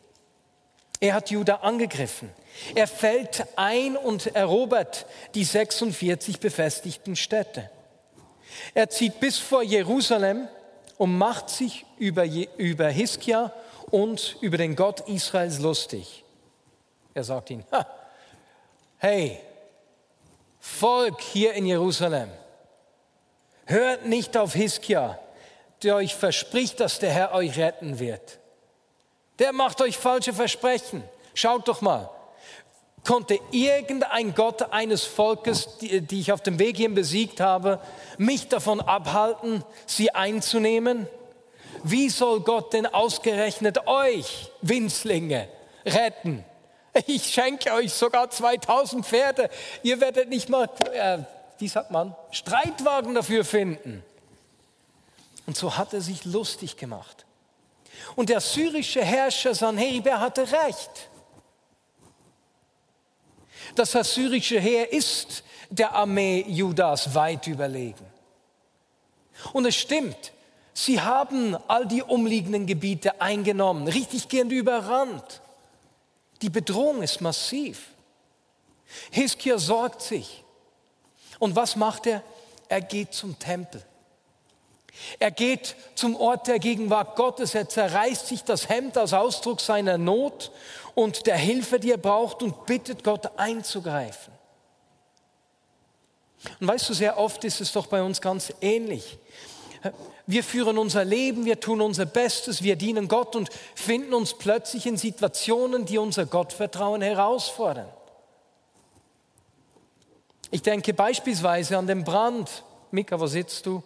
Er 1.02 1.16
hat 1.16 1.32
Juda 1.32 1.56
angegriffen. 1.56 2.30
Er 2.76 2.88
fällt 2.88 3.46
ein 3.56 3.98
und 3.98 4.36
erobert 4.36 5.06
die 5.34 5.44
46 5.44 6.40
befestigten 6.40 7.16
Städte. 7.16 7.70
Er 8.74 8.90
zieht 8.90 9.20
bis 9.20 9.38
vor 9.38 9.64
Jerusalem 9.64 10.48
und 10.98 11.18
macht 11.18 11.50
sich 11.50 11.86
über, 11.98 12.26
über 12.58 12.88
Hiskia 12.90 13.52
und 13.92 14.38
über 14.42 14.58
den 14.58 14.76
Gott 14.76 15.08
Israels 15.08 15.60
lustig. 15.60 16.24
Er 17.14 17.24
sagt 17.24 17.50
ihnen, 17.50 17.66
hey, 18.98 19.40
Volk 20.60 21.22
hier 21.22 21.54
in 21.54 21.66
Jerusalem, 21.66 22.30
hört 23.66 24.06
nicht 24.06 24.38
auf 24.38 24.54
Hiskia, 24.54 25.20
der 25.84 25.96
euch 25.96 26.16
verspricht, 26.16 26.80
dass 26.80 27.00
der 27.00 27.12
Herr 27.12 27.34
euch 27.34 27.58
retten 27.58 28.00
wird. 28.00 28.40
Der 29.40 29.52
macht 29.52 29.82
euch 29.82 29.98
falsche 29.98 30.34
Versprechen. 30.34 31.04
Schaut 31.34 31.68
doch 31.68 31.82
mal, 31.82 32.10
Konnte 33.06 33.40
irgendein 33.52 34.34
Gott 34.34 34.72
eines 34.72 35.04
Volkes, 35.04 35.78
die, 35.80 36.02
die 36.02 36.22
ich 36.22 36.32
auf 36.32 36.42
dem 36.42 36.58
Weg 36.58 36.78
hierhin 36.78 36.96
besiegt 36.96 37.42
habe, 37.42 37.80
mich 38.18 38.48
davon 38.48 38.80
abhalten, 38.80 39.64
sie 39.86 40.12
einzunehmen? 40.12 41.08
Wie 41.84 42.10
soll 42.10 42.40
Gott 42.42 42.72
denn 42.72 42.86
ausgerechnet 42.86 43.88
euch, 43.88 44.52
Winzlinge, 44.62 45.50
retten? 45.86 46.46
Ich 47.08 47.34
schenke 47.34 47.74
euch 47.74 47.92
sogar 47.92 48.30
2000 48.30 49.06
Pferde. 49.06 49.50
Ihr 49.82 50.00
werdet 50.00 50.30
nicht 50.30 50.48
mal, 50.48 50.70
äh, 50.94 51.18
wie 51.58 51.68
sagt 51.68 51.90
man, 51.90 52.16
Streitwagen 52.30 53.16
dafür 53.16 53.44
finden. 53.44 54.04
Und 55.48 55.58
so 55.58 55.76
hat 55.76 55.94
er 55.94 56.02
sich 56.02 56.24
lustig 56.24 56.78
gemacht. 56.78 57.26
Und 58.16 58.30
der 58.30 58.40
syrische 58.40 59.04
Herrscher 59.04 59.56
Sanherib, 59.56 60.10
hatte 60.10 60.42
recht. 60.42 61.10
Das 63.76 63.96
assyrische 63.96 64.60
Heer 64.60 64.92
ist 64.92 65.44
der 65.70 65.94
Armee 65.94 66.46
Judas 66.48 67.16
weit 67.16 67.48
überlegen. 67.48 68.06
Und 69.52 69.66
es 69.66 69.76
stimmt, 69.76 70.32
sie 70.74 71.02
haben 71.02 71.58
all 71.68 71.88
die 71.88 72.04
umliegenden 72.04 72.66
Gebiete 72.66 73.20
eingenommen, 73.22 73.88
richtig 73.88 74.28
gehend 74.28 74.52
überrannt. 74.52 75.42
Die 76.42 76.50
Bedrohung 76.50 77.02
ist 77.02 77.22
massiv. 77.22 77.88
Hiskia 79.12 79.58
sorgt 79.58 80.02
sich. 80.02 80.44
Und 81.40 81.56
was 81.56 81.76
macht 81.76 82.06
er? 82.06 82.22
Er 82.70 82.82
geht 82.82 83.14
zum 83.14 83.38
Tempel. 83.40 83.84
Er 85.20 85.32
geht 85.32 85.76
zum 85.96 86.16
Ort 86.16 86.48
der 86.48 86.60
Gegenwart 86.60 87.16
Gottes. 87.16 87.56
Er 87.56 87.68
zerreißt 87.68 88.28
sich 88.28 88.44
das 88.44 88.70
Hemd 88.70 88.98
als 88.98 89.14
Ausdruck 89.14 89.60
seiner 89.60 89.98
Not 89.98 90.52
und 90.96 91.26
der 91.26 91.38
Hilfe, 91.38 91.80
die 91.80 91.92
er 91.92 91.98
braucht 91.98 92.44
und 92.44 92.66
bittet 92.66 93.04
Gott 93.04 93.38
einzugreifen. 93.38 94.34
Und 96.60 96.68
weißt 96.68 96.90
du, 96.90 96.94
sehr 96.94 97.18
oft 97.18 97.44
ist 97.44 97.62
es 97.62 97.72
doch 97.72 97.88
bei 97.88 98.04
uns 98.04 98.22
ganz 98.22 98.54
ähnlich. 98.62 99.18
Wir 100.28 100.44
führen 100.44 100.78
unser 100.78 101.04
Leben, 101.04 101.46
wir 101.46 101.60
tun 101.60 101.82
unser 101.82 102.06
Bestes, 102.06 102.64
wir 102.64 102.76
dienen 102.76 103.08
Gott 103.08 103.36
und 103.36 103.50
finden 103.76 104.14
uns 104.14 104.34
plötzlich 104.34 104.86
in 104.86 104.98
Situationen, 104.98 105.86
die 105.86 105.98
unser 105.98 106.26
Gottvertrauen 106.26 107.02
herausfordern. 107.02 107.90
Ich 110.52 110.62
denke 110.62 110.94
beispielsweise 110.94 111.78
an 111.78 111.88
den 111.88 112.04
Brand. 112.04 112.64
Mika, 112.92 113.20
wo 113.20 113.26
sitzt 113.26 113.66
du? 113.66 113.84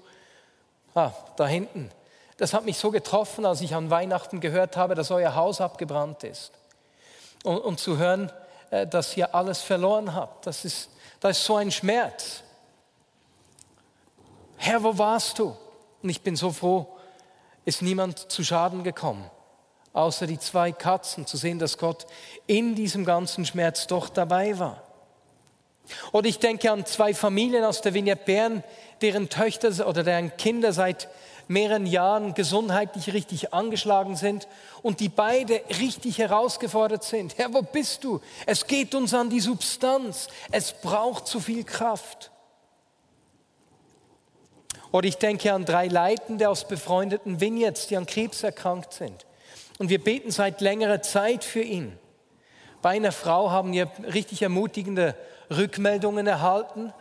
Ah, 0.94 1.12
da 1.38 1.48
hinten. 1.48 1.90
Das 2.38 2.54
hat 2.54 2.66
mich 2.66 2.78
so 2.78 2.92
getroffen, 2.92 3.46
als 3.46 3.62
ich 3.62 3.74
an 3.74 3.90
Weihnachten 3.90 4.40
gehört 4.42 4.78
habe, 4.78 4.94
dass 4.94 5.10
euer 5.10 5.34
Haus 5.34 5.62
abgebrannt 5.62 6.24
ist 6.24 6.52
und, 7.48 7.60
und 7.60 7.80
zu 7.80 7.98
hören, 7.98 8.32
äh, 8.70 8.86
dass 8.86 9.16
ihr 9.16 9.34
alles 9.34 9.62
verloren 9.62 10.14
habt. 10.14 10.46
Das 10.46 10.66
ist, 10.66 10.90
das 11.20 11.40
ist 11.40 11.46
so 11.46 11.56
ein 11.56 11.72
Schmerz. 11.72 12.44
Herr, 14.58 14.84
wo 14.84 14.98
warst 14.98 15.40
du? 15.40 15.56
Und 16.04 16.10
ich 16.10 16.22
bin 16.22 16.36
so 16.36 16.52
froh, 16.52 16.88
ist 17.66 17.82
niemand 17.82 18.32
zu 18.32 18.44
Schaden 18.44 18.84
gekommen, 18.84 19.30
außer 19.94 20.28
die 20.28 20.40
zwei 20.40 20.72
Katzen, 20.72 21.26
zu 21.26 21.38
sehen, 21.38 21.60
dass 21.60 21.78
Gott 21.78 22.06
in 22.46 22.76
diesem 22.76 23.06
ganzen 23.06 23.46
Schmerz 23.46 23.88
doch 23.88 24.10
dabei 24.10 24.58
war. 24.60 24.84
Oder 26.12 26.28
ich 26.28 26.40
denke 26.40 26.72
an 26.72 26.86
zwei 26.86 27.14
Familien 27.14 27.64
aus 27.64 27.82
der 27.82 27.94
Vignette 27.94 28.26
Bern, 28.26 28.64
deren 29.02 29.30
Töchter 29.30 29.88
oder 29.88 30.04
deren 30.04 30.36
Kinder 30.36 30.74
seit 30.74 31.08
mehreren 31.48 31.86
Jahren 31.86 32.34
gesundheitlich 32.34 33.14
richtig 33.14 33.54
angeschlagen 33.54 34.16
sind 34.16 34.48
und 34.82 35.00
die 35.00 35.10
beide 35.10 35.62
richtig 35.80 36.18
herausgefordert 36.18 37.04
sind. 37.04 37.38
Herr, 37.38 37.54
wo 37.54 37.62
bist 37.62 38.04
du? 38.04 38.22
Es 38.46 38.68
geht 38.68 38.96
uns 38.96 39.14
an 39.14 39.30
die 39.30 39.40
Substanz. 39.40 40.28
Es 40.52 40.74
braucht 40.74 41.28
zu 41.28 41.40
viel 41.40 41.64
Kraft. 41.64 42.32
Oder 44.92 45.08
ich 45.08 45.18
denke 45.18 45.54
an 45.54 45.66
drei 45.66 45.88
Leitende 45.88 46.50
aus 46.50 46.68
befreundeten 46.68 47.42
Vineyards, 47.42 47.88
die 47.88 47.98
an 47.98 48.06
Krebs 48.06 48.44
erkrankt 48.44 48.94
sind. 48.94 49.26
Und 49.78 49.90
wir 49.90 50.04
beten 50.04 50.32
seit 50.32 50.62
längerer 50.62 51.02
Zeit 51.02 51.44
für 51.44 51.62
ihn. 51.62 51.98
Bei 52.82 52.92
einer 52.92 53.12
Frau 53.12 53.52
haben 53.52 53.74
wir 53.74 53.92
richtig 54.14 54.42
ermutigende 54.42 55.16
Rückmeldungen 55.50 56.28
erhalten, 56.28 56.94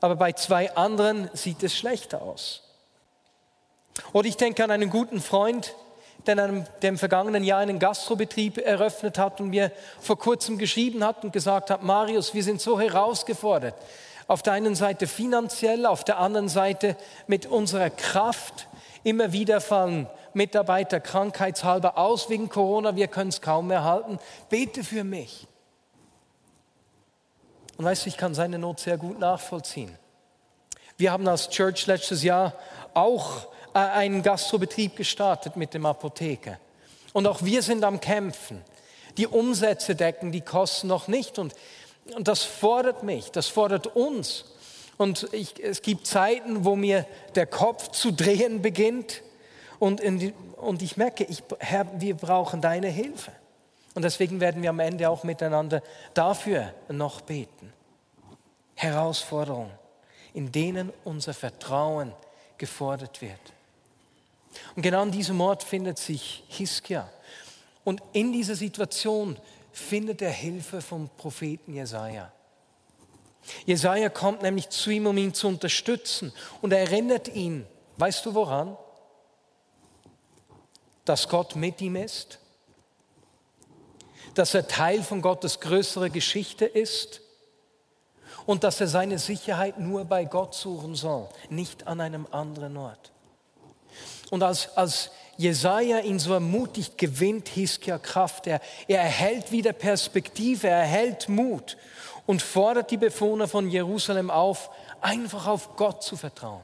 aber 0.00 0.16
bei 0.16 0.32
zwei 0.32 0.74
anderen 0.76 1.30
sieht 1.32 1.62
es 1.62 1.76
schlechter 1.76 2.22
aus. 2.22 2.62
Oder 4.12 4.28
ich 4.28 4.36
denke 4.36 4.64
an 4.64 4.70
einen 4.70 4.90
guten 4.90 5.20
Freund, 5.20 5.74
der 6.26 6.38
in 6.44 6.66
dem 6.82 6.98
vergangenen 6.98 7.44
Jahr 7.44 7.60
einen 7.60 7.78
Gastrobetrieb 7.78 8.58
eröffnet 8.58 9.18
hat 9.18 9.40
und 9.40 9.50
mir 9.50 9.70
vor 10.00 10.18
kurzem 10.18 10.58
geschrieben 10.58 11.04
hat 11.04 11.24
und 11.24 11.32
gesagt 11.32 11.70
hat, 11.70 11.82
Marius, 11.82 12.34
wir 12.34 12.42
sind 12.42 12.60
so 12.60 12.80
herausgefordert. 12.80 13.74
Auf 14.26 14.42
der 14.42 14.54
einen 14.54 14.74
Seite 14.74 15.06
finanziell, 15.06 15.84
auf 15.84 16.02
der 16.02 16.18
anderen 16.18 16.48
Seite 16.48 16.96
mit 17.26 17.46
unserer 17.46 17.90
Kraft. 17.90 18.68
Immer 19.02 19.32
wieder 19.32 19.60
fallen 19.60 20.08
Mitarbeiter 20.32 20.98
krankheitshalber 20.98 21.98
aus 21.98 22.30
wegen 22.30 22.48
Corona, 22.48 22.96
wir 22.96 23.08
können 23.08 23.28
es 23.28 23.42
kaum 23.42 23.68
mehr 23.68 23.84
halten. 23.84 24.18
Bete 24.48 24.82
für 24.82 25.04
mich. 25.04 25.46
Und 27.76 27.84
weißt 27.84 28.04
du, 28.04 28.08
ich 28.08 28.16
kann 28.16 28.34
seine 28.34 28.58
Not 28.58 28.80
sehr 28.80 28.96
gut 28.96 29.18
nachvollziehen. 29.18 29.96
Wir 30.96 31.12
haben 31.12 31.26
als 31.28 31.50
Church 31.50 31.86
letztes 31.86 32.22
Jahr 32.22 32.54
auch 32.94 33.48
einen 33.74 34.22
Gastrobetrieb 34.22 34.96
gestartet 34.96 35.56
mit 35.56 35.74
dem 35.74 35.84
Apotheker. 35.84 36.58
Und 37.12 37.26
auch 37.26 37.42
wir 37.42 37.62
sind 37.62 37.84
am 37.84 38.00
Kämpfen. 38.00 38.62
Die 39.16 39.26
Umsätze 39.26 39.94
decken 39.94 40.32
die 40.32 40.40
Kosten 40.40 40.88
noch 40.88 41.08
nicht. 41.08 41.38
Und, 41.38 41.54
und 42.16 42.28
das 42.28 42.42
fordert 42.42 43.02
mich, 43.02 43.30
das 43.30 43.48
fordert 43.48 43.88
uns. 43.88 44.46
Und 44.96 45.28
ich, 45.32 45.62
es 45.62 45.82
gibt 45.82 46.06
Zeiten, 46.06 46.64
wo 46.64 46.76
mir 46.76 47.06
der 47.34 47.46
Kopf 47.46 47.90
zu 47.90 48.12
drehen 48.12 48.62
beginnt. 48.62 49.22
Und, 49.78 50.00
die, 50.02 50.32
und 50.56 50.82
ich 50.82 50.96
merke, 50.96 51.24
ich, 51.24 51.42
Herr, 51.58 51.86
wir 52.00 52.16
brauchen 52.16 52.60
deine 52.60 52.88
Hilfe. 52.88 53.32
Und 53.94 54.02
deswegen 54.02 54.40
werden 54.40 54.62
wir 54.62 54.70
am 54.70 54.80
Ende 54.80 55.08
auch 55.08 55.24
miteinander 55.24 55.82
dafür 56.14 56.74
noch 56.88 57.20
beten. 57.20 57.72
Herausforderungen, 58.74 59.70
in 60.32 60.50
denen 60.50 60.92
unser 61.04 61.32
Vertrauen 61.32 62.12
gefordert 62.58 63.22
wird. 63.22 63.53
Und 64.76 64.82
genau 64.82 65.02
an 65.02 65.10
diesem 65.10 65.40
Ort 65.40 65.62
findet 65.62 65.98
sich 65.98 66.44
Hiskia. 66.48 67.10
Und 67.84 68.02
in 68.12 68.32
dieser 68.32 68.54
Situation 68.54 69.36
findet 69.72 70.22
er 70.22 70.30
Hilfe 70.30 70.80
vom 70.80 71.08
Propheten 71.16 71.74
Jesaja. 71.74 72.32
Jesaja 73.66 74.08
kommt 74.08 74.42
nämlich 74.42 74.70
zu 74.70 74.90
ihm, 74.90 75.06
um 75.06 75.16
ihn 75.18 75.34
zu 75.34 75.48
unterstützen 75.48 76.32
und 76.62 76.72
er 76.72 76.80
erinnert 76.80 77.28
ihn, 77.28 77.66
weißt 77.98 78.24
du 78.24 78.34
woran? 78.34 78.76
Dass 81.04 81.28
Gott 81.28 81.54
mit 81.54 81.80
ihm 81.82 81.96
ist, 81.96 82.38
dass 84.34 84.54
er 84.54 84.66
Teil 84.66 85.02
von 85.02 85.20
Gottes 85.20 85.60
größerer 85.60 86.08
Geschichte 86.08 86.64
ist 86.64 87.20
und 88.46 88.64
dass 88.64 88.80
er 88.80 88.88
seine 88.88 89.18
Sicherheit 89.18 89.78
nur 89.78 90.04
bei 90.04 90.24
Gott 90.24 90.54
suchen 90.54 90.94
soll, 90.94 91.28
nicht 91.50 91.86
an 91.86 92.00
einem 92.00 92.26
anderen 92.30 92.76
Ort. 92.76 93.12
Und 94.30 94.42
als, 94.42 94.76
als 94.76 95.10
Jesaja 95.36 96.00
ihn 96.00 96.18
so 96.18 96.32
ermutigt, 96.32 96.96
gewinnt 96.98 97.48
Hiskia 97.48 97.98
Kraft. 97.98 98.46
Er, 98.46 98.60
er 98.88 99.00
erhält 99.00 99.52
wieder 99.52 99.72
Perspektive, 99.72 100.68
er 100.68 100.78
erhält 100.78 101.28
Mut 101.28 101.76
und 102.26 102.42
fordert 102.42 102.90
die 102.90 102.96
Bewohner 102.96 103.48
von 103.48 103.68
Jerusalem 103.68 104.30
auf, 104.30 104.70
einfach 105.00 105.46
auf 105.46 105.76
Gott 105.76 106.02
zu 106.02 106.16
vertrauen. 106.16 106.62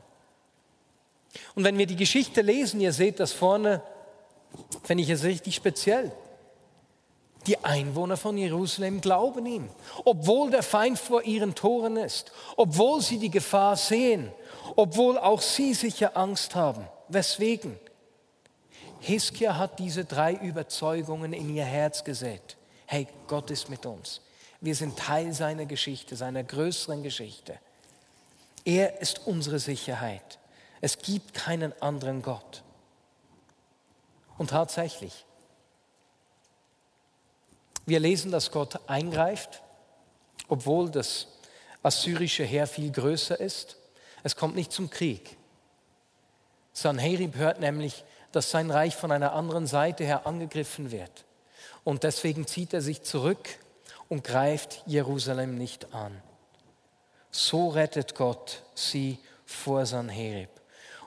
Und 1.54 1.64
wenn 1.64 1.78
wir 1.78 1.86
die 1.86 1.96
Geschichte 1.96 2.42
lesen, 2.42 2.80
ihr 2.80 2.92
seht 2.92 3.20
das 3.20 3.32
vorne, 3.32 3.82
finde 4.82 5.04
ich 5.04 5.10
es 5.10 5.22
richtig 5.24 5.54
speziell. 5.54 6.12
Die 7.46 7.62
Einwohner 7.64 8.16
von 8.16 8.36
Jerusalem 8.36 9.00
glauben 9.00 9.46
ihm, 9.46 9.68
obwohl 10.04 10.50
der 10.50 10.62
Feind 10.62 10.98
vor 10.98 11.22
ihren 11.22 11.54
Toren 11.54 11.96
ist, 11.96 12.32
obwohl 12.56 13.00
sie 13.00 13.18
die 13.18 13.30
Gefahr 13.30 13.76
sehen, 13.76 14.30
obwohl 14.76 15.18
auch 15.18 15.40
sie 15.40 15.72
sicher 15.72 16.16
Angst 16.16 16.54
haben. 16.54 16.86
Weswegen? 17.12 17.78
Hiskia 19.00 19.56
hat 19.56 19.78
diese 19.78 20.04
drei 20.04 20.34
Überzeugungen 20.34 21.32
in 21.32 21.54
ihr 21.54 21.64
Herz 21.64 22.04
gesät. 22.04 22.56
Hey, 22.86 23.08
Gott 23.26 23.50
ist 23.50 23.68
mit 23.68 23.86
uns. 23.86 24.20
Wir 24.60 24.74
sind 24.74 24.98
Teil 24.98 25.32
seiner 25.32 25.64
Geschichte, 25.64 26.16
seiner 26.16 26.44
größeren 26.44 27.02
Geschichte. 27.02 27.58
Er 28.64 29.00
ist 29.00 29.26
unsere 29.26 29.58
Sicherheit. 29.58 30.38
Es 30.80 30.98
gibt 30.98 31.34
keinen 31.34 31.72
anderen 31.80 32.22
Gott. 32.22 32.62
Und 34.38 34.50
tatsächlich, 34.50 35.24
wir 37.86 38.00
lesen, 38.00 38.30
dass 38.30 38.50
Gott 38.50 38.88
eingreift, 38.88 39.62
obwohl 40.48 40.90
das 40.90 41.28
assyrische 41.82 42.44
Heer 42.44 42.66
viel 42.66 42.92
größer 42.92 43.40
ist. 43.40 43.76
Es 44.22 44.36
kommt 44.36 44.54
nicht 44.54 44.72
zum 44.72 44.90
Krieg. 44.90 45.36
Sanherib 46.72 47.36
hört 47.36 47.60
nämlich, 47.60 48.04
dass 48.32 48.50
sein 48.50 48.70
Reich 48.70 48.96
von 48.96 49.12
einer 49.12 49.32
anderen 49.32 49.66
Seite 49.66 50.04
her 50.04 50.26
angegriffen 50.26 50.90
wird. 50.90 51.24
Und 51.84 52.04
deswegen 52.04 52.46
zieht 52.46 52.72
er 52.72 52.82
sich 52.82 53.02
zurück 53.02 53.48
und 54.08 54.24
greift 54.24 54.82
Jerusalem 54.86 55.56
nicht 55.56 55.94
an. 55.94 56.20
So 57.30 57.68
rettet 57.68 58.14
Gott 58.14 58.62
sie 58.74 59.18
vor 59.44 59.86
Sanherib. 59.86 60.50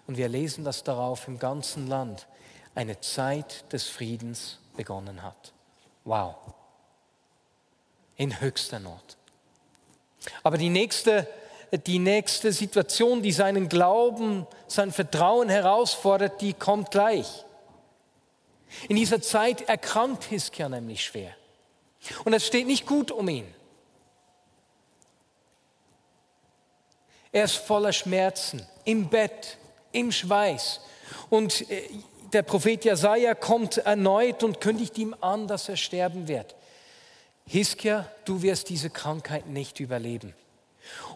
Und 0.07 0.17
wir 0.17 0.27
lesen, 0.27 0.63
dass 0.63 0.83
darauf 0.83 1.27
im 1.27 1.39
ganzen 1.39 1.87
Land 1.87 2.27
eine 2.75 2.99
Zeit 2.99 3.71
des 3.71 3.87
Friedens 3.87 4.59
begonnen 4.75 5.23
hat. 5.23 5.53
Wow. 6.03 6.35
In 8.17 8.41
höchster 8.41 8.79
Not. 8.79 9.17
Aber 10.43 10.57
die 10.57 10.69
nächste 10.69 11.27
die 11.77 11.99
nächste 11.99 12.51
Situation, 12.51 13.21
die 13.21 13.31
seinen 13.31 13.69
Glauben, 13.69 14.45
sein 14.67 14.91
Vertrauen 14.91 15.49
herausfordert, 15.49 16.41
die 16.41 16.53
kommt 16.53 16.91
gleich. 16.91 17.45
In 18.87 18.95
dieser 18.95 19.21
Zeit 19.21 19.61
erkrankt 19.63 20.23
Hiskia 20.25 20.69
nämlich 20.69 21.03
schwer. 21.03 21.35
Und 22.25 22.33
es 22.33 22.45
steht 22.45 22.67
nicht 22.67 22.85
gut 22.85 23.11
um 23.11 23.27
ihn. 23.29 23.47
Er 27.31 27.45
ist 27.45 27.55
voller 27.55 27.93
Schmerzen, 27.93 28.65
im 28.85 29.09
Bett, 29.09 29.57
im 29.91 30.11
Schweiß. 30.11 30.81
Und 31.29 31.69
äh, 31.71 31.89
der 32.31 32.43
Prophet 32.43 32.85
Jesaja 32.85 33.33
kommt 33.33 33.77
erneut 33.77 34.43
und 34.43 34.61
kündigt 34.61 34.97
ihm 34.97 35.15
an, 35.21 35.47
dass 35.47 35.69
er 35.69 35.77
sterben 35.77 36.27
wird. 36.27 36.55
Hiskia, 37.47 38.07
du 38.25 38.41
wirst 38.41 38.69
diese 38.69 38.89
Krankheit 38.89 39.47
nicht 39.47 39.79
überleben. 39.79 40.33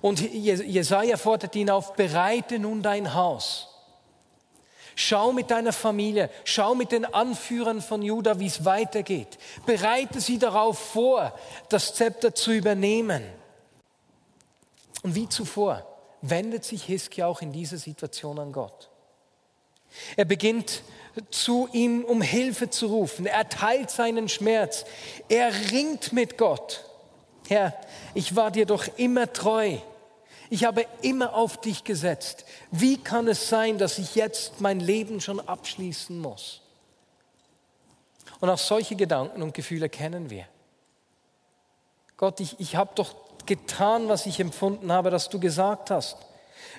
Und 0.02 0.20
Jesaja 0.22 1.18
fordert 1.18 1.56
ihn 1.56 1.70
auf, 1.70 1.94
bereite 1.94 2.60
nun 2.60 2.82
dein 2.82 3.14
Haus. 3.14 3.70
Schau 4.96 5.32
mit 5.32 5.52
deiner 5.52 5.74
Familie, 5.74 6.32
schau 6.44 6.74
mit 6.74 6.92
den 6.92 7.06
Anführern 7.06 7.82
von 7.82 8.02
Juda, 8.02 8.40
wie 8.40 8.48
es 8.48 8.66
weitergeht. 8.66 9.38
Bereite 9.66 10.20
sie 10.22 10.40
darauf 10.40 10.80
vor, 10.80 11.38
das 11.70 11.94
Zepter 11.94 12.34
zu 12.34 12.52
übernehmen. 12.52 13.24
Und 15.04 15.14
wie 15.14 15.30
zuvor 15.30 15.86
wendet 16.22 16.66
sich 16.66 16.84
Hiskia 16.84 17.28
auch 17.28 17.42
in 17.42 17.52
dieser 17.52 17.78
Situation 17.78 18.40
an 18.40 18.52
Gott. 18.52 18.90
Er 20.16 20.26
beginnt 20.26 20.82
zu 21.32 21.70
ihm 21.72 22.04
um 22.04 22.22
Hilfe 22.22 22.70
zu 22.70 22.88
rufen. 22.88 23.26
Er 23.26 23.50
teilt 23.50 23.90
seinen 23.90 24.30
Schmerz. 24.30 24.86
Er 25.30 25.52
ringt 25.72 26.14
mit 26.14 26.38
Gott. 26.38 26.87
Herr, 27.48 27.74
ich 28.14 28.36
war 28.36 28.52
dir 28.52 28.66
doch 28.66 28.88
immer 28.98 29.32
treu. 29.32 29.78
Ich 30.50 30.64
habe 30.64 30.86
immer 31.02 31.34
auf 31.34 31.60
dich 31.60 31.84
gesetzt. 31.84 32.46
Wie 32.72 32.98
kann 32.98 33.28
es 33.28 33.50
sein, 33.50 33.78
dass 33.78 33.98
ich 33.98 34.16
jetzt 34.16 34.62
mein 34.62 34.80
Leben 34.80 35.20
schon 35.20 35.40
abschließen 35.40 36.18
muss? 36.18 36.62
Und 38.40 38.50
auch 38.50 38.58
solche 38.58 38.96
Gedanken 38.96 39.42
und 39.42 39.54
Gefühle 39.54 39.90
kennen 39.90 40.30
wir. 40.30 40.46
Gott, 42.18 42.40
ich, 42.40 42.60
ich 42.60 42.76
habe 42.76 42.92
doch 42.96 43.16
getan, 43.46 44.10
was 44.10 44.26
ich 44.26 44.40
empfunden 44.40 44.92
habe, 44.92 45.10
dass 45.10 45.30
du 45.30 45.40
gesagt 45.40 45.92
hast. 45.92 46.18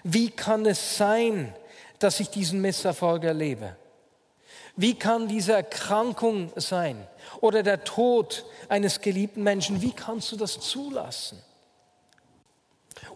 Wie 0.03 0.31
kann 0.31 0.67
es 0.67 0.97
sein, 0.97 1.55
dass 1.99 2.21
ich 2.21 2.31
diesen 2.31 2.61
Misserfolg 2.61 3.25
erlebe? 3.25 3.77
Wie 4.79 4.95
kann 4.95 5.27
diese 5.27 5.55
Erkrankung 5.55 6.53
sein 6.55 7.05
oder 7.41 7.65
der 7.65 7.83
Tod 7.83 8.45
eines 8.69 9.01
geliebten 9.01 9.43
Menschen? 9.43 9.83
Wie 9.83 9.91
kannst 9.91 10.31
du 10.31 10.37
das 10.37 10.61
zulassen? 10.61 11.43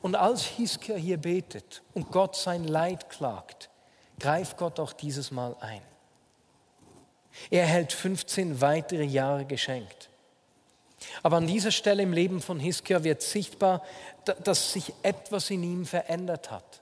Und 0.01 0.17
als 0.17 0.43
Hiskia 0.43 0.97
hier 0.97 1.19
betet 1.19 1.83
und 1.95 2.11
Gott 2.11 2.35
sein 2.35 2.65
Leid 2.65 3.09
klagt, 3.11 3.71
greift 4.19 4.57
Gott 4.57 4.81
auch 4.81 4.93
dieses 4.93 5.31
Mal 5.31 5.55
ein. 5.61 5.83
Er 7.49 7.65
hält 7.65 7.93
15 7.93 8.61
weitere 8.61 9.05
Jahre 9.05 9.45
geschenkt. 9.45 10.11
Aber 11.23 11.37
an 11.37 11.47
dieser 11.47 11.71
Stelle 11.71 12.03
im 12.03 12.13
Leben 12.13 12.43
von 12.43 12.59
Hiskia 12.59 13.05
wird 13.05 13.23
sichtbar, 13.23 13.85
dass 14.43 14.73
sich 14.73 14.93
etwas 15.05 15.49
in 15.51 15.63
ihm 15.63 15.87
verändert 15.87 16.51
hat. 16.51 16.82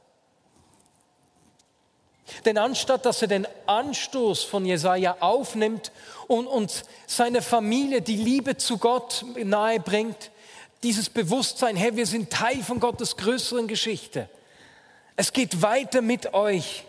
Denn 2.45 2.59
anstatt 2.59 3.05
dass 3.07 3.23
er 3.23 3.29
den 3.29 3.47
Anstoß 3.67 4.45
von 4.45 4.65
Jesaja 4.65 5.17
aufnimmt 5.21 5.93
und, 6.27 6.47
und 6.47 6.85
seine 7.07 7.43
Familie 7.43 8.03
die 8.03 8.17
Liebe 8.17 8.57
zu 8.57 8.79
Gott 8.79 9.25
nahe 9.37 9.81
bringt, 9.81 10.31
dieses 10.83 11.11
Bewusstsein, 11.11 11.77
hey, 11.77 11.95
wir 11.97 12.07
sind 12.07 12.31
Teil 12.31 12.63
von 12.63 12.81
Gottes 12.81 13.17
größeren 13.17 13.69
Geschichte. 13.69 14.29
Es 15.17 15.33
geht 15.33 15.61
weiter 15.61 16.01
mit 16.01 16.33
euch. 16.33 16.85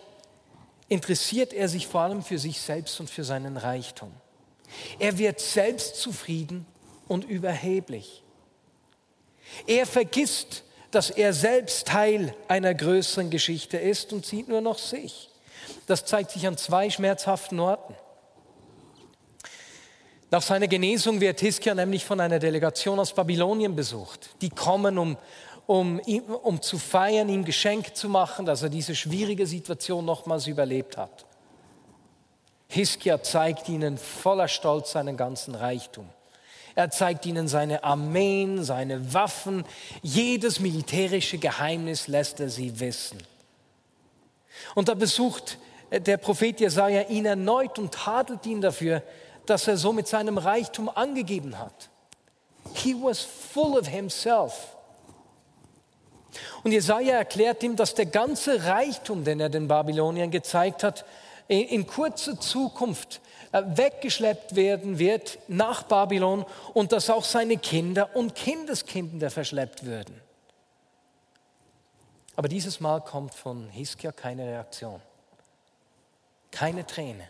Interessiert 0.88 1.52
er 1.52 1.68
sich 1.68 1.86
vor 1.86 2.02
allem 2.02 2.22
für 2.22 2.38
sich 2.38 2.60
selbst 2.60 2.98
und 3.00 3.10
für 3.10 3.24
seinen 3.24 3.56
Reichtum. 3.56 4.12
Er 4.98 5.18
wird 5.18 5.40
selbstzufrieden 5.40 6.66
und 7.08 7.24
überheblich. 7.24 8.22
Er 9.66 9.86
vergisst, 9.86 10.64
dass 10.90 11.10
er 11.10 11.32
selbst 11.32 11.88
Teil 11.88 12.34
einer 12.48 12.74
größeren 12.74 13.30
Geschichte 13.30 13.76
ist 13.76 14.12
und 14.12 14.24
sieht 14.24 14.48
nur 14.48 14.60
noch 14.60 14.78
sich. 14.78 15.28
Das 15.86 16.04
zeigt 16.04 16.30
sich 16.30 16.46
an 16.46 16.56
zwei 16.56 16.90
schmerzhaften 16.90 17.60
Orten. 17.60 17.94
Nach 20.30 20.40
seiner 20.40 20.66
Genesung 20.66 21.20
wird 21.20 21.40
Hiskia 21.40 21.74
nämlich 21.74 22.06
von 22.06 22.18
einer 22.18 22.38
Delegation 22.38 22.98
aus 22.98 23.12
Babylonien 23.12 23.76
besucht. 23.76 24.30
Die 24.40 24.48
kommen, 24.48 24.96
um, 24.96 25.18
um, 25.66 26.00
um 26.00 26.62
zu 26.62 26.78
feiern, 26.78 27.28
ihm 27.28 27.44
Geschenk 27.44 27.94
zu 27.94 28.08
machen, 28.08 28.46
dass 28.46 28.62
er 28.62 28.70
diese 28.70 28.94
schwierige 28.94 29.46
Situation 29.46 30.06
nochmals 30.06 30.46
überlebt 30.46 30.96
hat. 30.96 31.26
Hiskia 32.68 33.22
zeigt 33.22 33.68
ihnen 33.68 33.98
voller 33.98 34.48
Stolz 34.48 34.92
seinen 34.92 35.18
ganzen 35.18 35.54
Reichtum. 35.54 36.08
Er 36.74 36.90
zeigt 36.90 37.26
ihnen 37.26 37.46
seine 37.48 37.84
Armeen, 37.84 38.64
seine 38.64 39.12
Waffen, 39.12 39.64
jedes 40.00 40.58
militärische 40.60 41.36
Geheimnis 41.36 42.08
lässt 42.08 42.40
er 42.40 42.48
sie 42.48 42.80
wissen. 42.80 43.18
Und 44.74 44.88
da 44.88 44.94
besucht 44.94 45.58
der 45.90 46.16
Prophet 46.16 46.60
Jesaja 46.60 47.02
ihn 47.02 47.26
erneut 47.26 47.78
und 47.78 47.92
tadelt 47.92 48.46
ihn 48.46 48.60
dafür, 48.60 49.02
dass 49.46 49.68
er 49.68 49.76
so 49.76 49.92
mit 49.92 50.08
seinem 50.08 50.38
Reichtum 50.38 50.88
angegeben 50.88 51.58
hat. 51.58 51.90
He 52.74 52.94
was 52.94 53.20
full 53.20 53.76
of 53.76 53.86
himself. 53.86 54.76
Und 56.62 56.72
Jesaja 56.72 57.16
erklärt 57.16 57.62
ihm, 57.62 57.76
dass 57.76 57.94
der 57.94 58.06
ganze 58.06 58.64
Reichtum, 58.64 59.24
den 59.24 59.40
er 59.40 59.50
den 59.50 59.68
Babyloniern 59.68 60.30
gezeigt 60.30 60.82
hat, 60.82 61.04
in 61.48 61.86
kurzer 61.86 62.40
Zukunft 62.40 63.20
äh, 63.50 63.62
weggeschleppt 63.66 64.56
werden 64.56 64.98
wird 64.98 65.38
nach 65.48 65.82
Babylon 65.82 66.46
und 66.72 66.92
dass 66.92 67.10
auch 67.10 67.24
seine 67.24 67.58
Kinder 67.58 68.10
und 68.14 68.34
Kindeskinder 68.34 69.28
verschleppt 69.30 69.84
würden. 69.84 70.21
Aber 72.36 72.48
dieses 72.48 72.80
Mal 72.80 73.00
kommt 73.00 73.34
von 73.34 73.68
Hiskia 73.68 74.12
keine 74.12 74.46
Reaktion, 74.46 75.00
keine 76.50 76.86
Träne, 76.86 77.28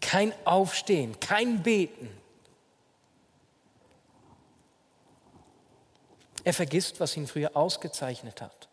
kein 0.00 0.32
Aufstehen, 0.46 1.18
kein 1.20 1.62
Beten. 1.62 2.08
Er 6.44 6.54
vergisst, 6.54 6.98
was 7.00 7.16
ihn 7.16 7.26
früher 7.26 7.56
ausgezeichnet 7.56 8.40
hat. 8.40 8.68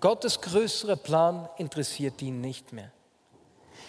Gottes 0.00 0.40
größerer 0.40 0.96
Plan 0.96 1.48
interessiert 1.56 2.20
ihn 2.22 2.40
nicht 2.40 2.72
mehr. 2.72 2.92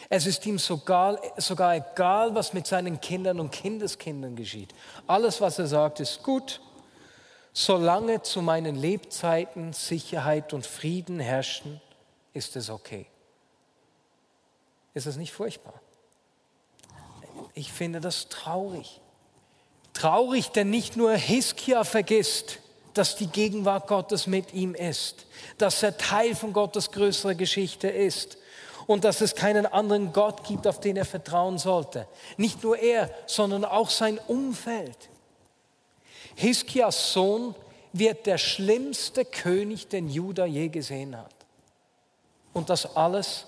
Es 0.10 0.26
ist 0.26 0.46
ihm 0.46 0.58
sogar, 0.58 1.20
sogar 1.36 1.76
egal, 1.76 2.34
was 2.34 2.54
mit 2.54 2.66
seinen 2.66 3.02
Kindern 3.02 3.40
und 3.40 3.52
Kindeskindern 3.52 4.36
geschieht. 4.36 4.74
Alles, 5.06 5.42
was 5.42 5.60
er 5.60 5.68
sagt, 5.68 6.00
ist 6.00 6.24
gut, 6.24 6.62
solange 7.58 8.22
zu 8.22 8.44
meinen 8.44 8.76
Lebzeiten 8.76 9.74
Sicherheit 9.74 10.54
und 10.54 10.68
Frieden 10.68 11.20
herrschen, 11.20 11.82
ist 12.32 12.56
es 12.56 12.70
okay. 12.70 13.08
Ist 14.94 15.08
es 15.08 15.18
nicht 15.18 15.34
furchtbar? 15.34 15.74
Ich 17.56 17.74
finde 17.74 18.00
das 18.00 18.30
traurig. 18.30 19.02
Traurig, 19.94 20.50
denn 20.50 20.70
nicht 20.70 20.98
nur 20.98 21.14
Hiskia 21.14 21.84
vergisst, 21.84 22.60
dass 22.94 23.16
die 23.16 23.26
Gegenwart 23.26 23.88
Gottes 23.88 24.28
mit 24.28 24.54
ihm 24.54 24.76
ist, 24.76 25.26
dass 25.58 25.82
er 25.82 25.98
Teil 25.98 26.36
von 26.36 26.54
Gottes 26.54 26.92
größerer 26.92 27.34
Geschichte 27.34 27.88
ist 27.88 28.38
und 28.86 29.04
dass 29.04 29.22
es 29.22 29.34
keinen 29.34 29.66
anderen 29.66 30.14
Gott 30.14 30.44
gibt, 30.44 30.68
auf 30.68 30.80
den 30.80 30.96
er 30.96 31.06
vertrauen 31.06 31.58
sollte. 31.58 32.08
Nicht 32.38 32.62
nur 32.62 32.78
er, 32.78 33.10
sondern 33.26 33.66
auch 33.66 33.90
sein 33.90 34.20
Umfeld. 34.28 35.10
Hiskias 36.38 37.14
Sohn 37.14 37.56
wird 37.94 38.28
der 38.28 38.38
schlimmste 38.38 39.26
König, 39.26 39.88
den 39.88 40.08
Juda 40.08 40.46
je 40.46 40.68
gesehen 40.68 41.18
hat. 41.18 41.34
Und 42.54 42.70
das 42.70 42.96
alles, 42.96 43.48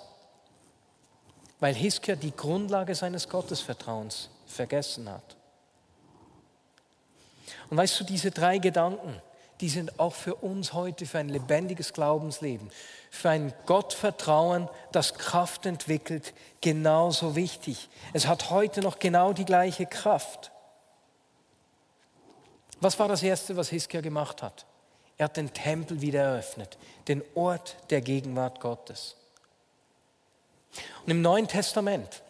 weil 1.60 1.75
Hiskia 1.75 2.15
die 2.15 2.36
Grundlage 2.36 2.95
seines 2.95 3.30
Gottesvertrauens 3.30 4.32
vergessen 4.47 5.08
hat. 5.08 5.38
Und 7.69 7.78
weißt 7.78 7.99
du, 7.99 8.04
diese 8.06 8.32
drei 8.32 8.58
Gedanken, 8.58 9.21
die 9.62 9.69
sind 9.69 9.99
auch 9.99 10.15
für 10.15 10.34
uns 10.34 10.73
heute, 10.73 11.06
für 11.06 11.19
ein 11.19 11.30
lebendiges 11.30 11.93
Glaubensleben, 11.93 12.71
für 13.12 13.30
ein 13.30 13.54
Gottvertrauen, 13.67 14.67
das 14.91 15.13
Kraft 15.13 15.67
entwickelt, 15.67 16.34
genauso 16.62 17.36
wichtig. 17.36 17.88
Es 18.13 18.25
hat 18.25 18.49
heute 18.49 18.82
noch 18.82 18.97
genau 18.97 19.34
die 19.34 19.45
gleiche 19.45 19.86
Kraft. 19.86 20.52
Was 22.82 22.98
war 23.00 23.08
das 23.08 23.24
Erste, 23.24 23.56
was 23.58 23.70
Hiskia 23.70 24.02
gemacht 24.02 24.42
hat? 24.42 24.65
Er 25.18 25.26
hat 25.26 25.38
den 25.38 25.54
Tempel 25.54 26.00
wieder 26.02 26.22
eröffnet, 26.22 26.78
den 27.08 27.22
Ort 27.36 27.76
der 27.89 28.02
Gegenwart 28.02 28.62
Gottes. 28.62 29.15
Und 31.04 31.12
im 31.12 31.22
Neuen 31.22 31.48
Testament 31.48 32.24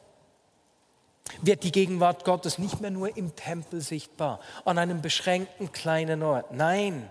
wird 1.41 1.63
die 1.63 1.71
Gegenwart 1.71 2.25
Gottes 2.25 2.57
nicht 2.57 2.81
mehr 2.81 2.89
nur 2.89 3.15
im 3.15 3.35
Tempel 3.35 3.81
sichtbar, 3.81 4.39
an 4.65 4.79
einem 4.79 5.01
beschränkten 5.01 5.71
kleinen 5.71 6.23
Ort. 6.23 6.51
Nein, 6.51 7.07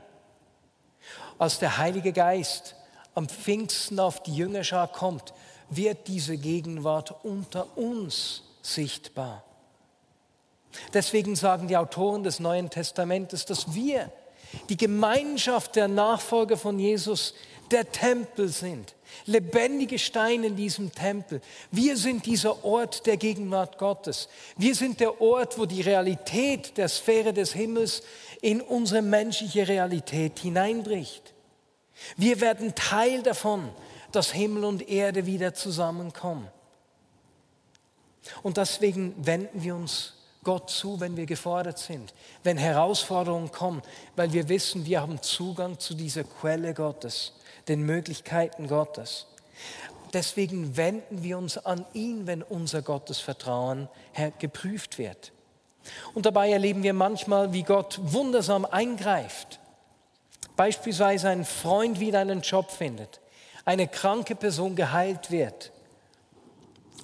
als 1.39 1.61
der 1.61 1.79
Heilige 1.79 2.13
Geist 2.13 2.75
am 3.15 3.29
Pfingsten 3.29 4.01
auf 4.01 4.23
die 4.23 4.35
Jüngerschar 4.35 4.89
kommt, 4.89 5.33
wird 5.71 6.09
diese 6.09 6.37
Gegenwart 6.37 7.25
unter 7.25 7.77
uns 7.77 8.43
sichtbar. 8.63 9.45
Deswegen 10.93 11.37
sagen 11.37 11.69
die 11.69 11.77
Autoren 11.77 12.23
des 12.23 12.41
Neuen 12.41 12.71
Testamentes, 12.71 13.45
dass 13.47 13.75
wir, 13.75 14.11
die 14.69 14.77
Gemeinschaft 14.77 15.77
der 15.77 15.89
Nachfolger 15.89 16.57
von 16.57 16.79
Jesus, 16.79 17.35
der 17.71 17.91
Tempel 17.93 18.49
sind, 18.49 18.95
lebendige 19.27 19.99
Steine 19.99 20.49
in 20.49 20.57
diesem 20.57 20.93
Tempel. 20.93 21.41
Wir 21.71 21.97
sind 21.97 22.25
dieser 22.27 22.65
Ort 22.65 23.07
der 23.07 23.17
Gegenwart 23.17 23.79
Gottes. 23.79 24.29
Wir 24.57 24.75
sind 24.75 25.01
der 25.01 25.21
Ort, 25.21 25.59
wo 25.59 25.67
die 25.67 25.83
Realität 25.83 26.77
der 26.77 26.89
Sphäre 26.89 27.33
des 27.33 27.53
Himmels 27.53 28.03
in 28.41 28.61
unsere 28.61 29.03
menschliche 29.03 29.69
Realität 29.69 30.39
hineinbricht. 30.39 31.35
Wir 32.17 32.41
werden 32.41 32.75
Teil 32.75 33.23
davon, 33.23 33.69
dass 34.13 34.33
Himmel 34.33 34.65
und 34.65 34.89
Erde 34.89 35.27
wieder 35.27 35.55
zusammenkommen. 35.55 36.49
Und 38.43 38.57
deswegen 38.57 39.15
wenden 39.19 39.63
wir 39.63 39.75
uns 39.75 40.15
Gott 40.49 40.71
zu, 40.71 40.99
wenn 40.99 41.15
wir 41.19 41.27
gefordert 41.27 41.79
sind, 41.79 42.15
wenn 42.43 42.57
Herausforderungen 42.57 43.53
kommen, 43.53 43.83
weil 44.17 44.33
wir 44.33 44.49
wissen, 44.49 44.87
wir 44.87 45.03
haben 45.03 45.21
Zugang 45.21 45.79
zu 45.79 45.93
dieser 45.93 46.25
Quelle 46.25 46.73
Gottes, 46.73 47.35
den 47.69 47.83
Möglichkeiten 47.83 48.67
Gottes. 48.67 49.27
Deswegen 50.15 50.75
wenden 50.79 51.23
wir 51.23 51.37
uns 51.37 51.59
an 51.59 51.85
ihn, 51.93 52.27
wenn 52.27 52.43
unser 52.43 52.81
Gottesvertrauen 52.81 53.91
geprüft 54.39 54.97
wird. 54.97 55.33
Und 56.15 56.25
dabei 56.25 56.51
erleben 56.51 56.83
wir 56.83 56.95
manchmal, 56.95 57.53
wie 57.53 57.63
Gott 57.63 58.01
wundersam 58.03 58.65
eingreift. 58.65 59.61
Beispielsweise 60.57 61.29
ein 61.29 61.45
Freund 61.45 62.01
wieder 62.01 62.21
einen 62.21 62.41
Job 62.41 62.71
findet, 62.71 63.21
eine 63.67 63.87
kranke 63.87 64.35
Person 64.35 64.77
geheilt 64.77 65.31
wird 65.31 65.73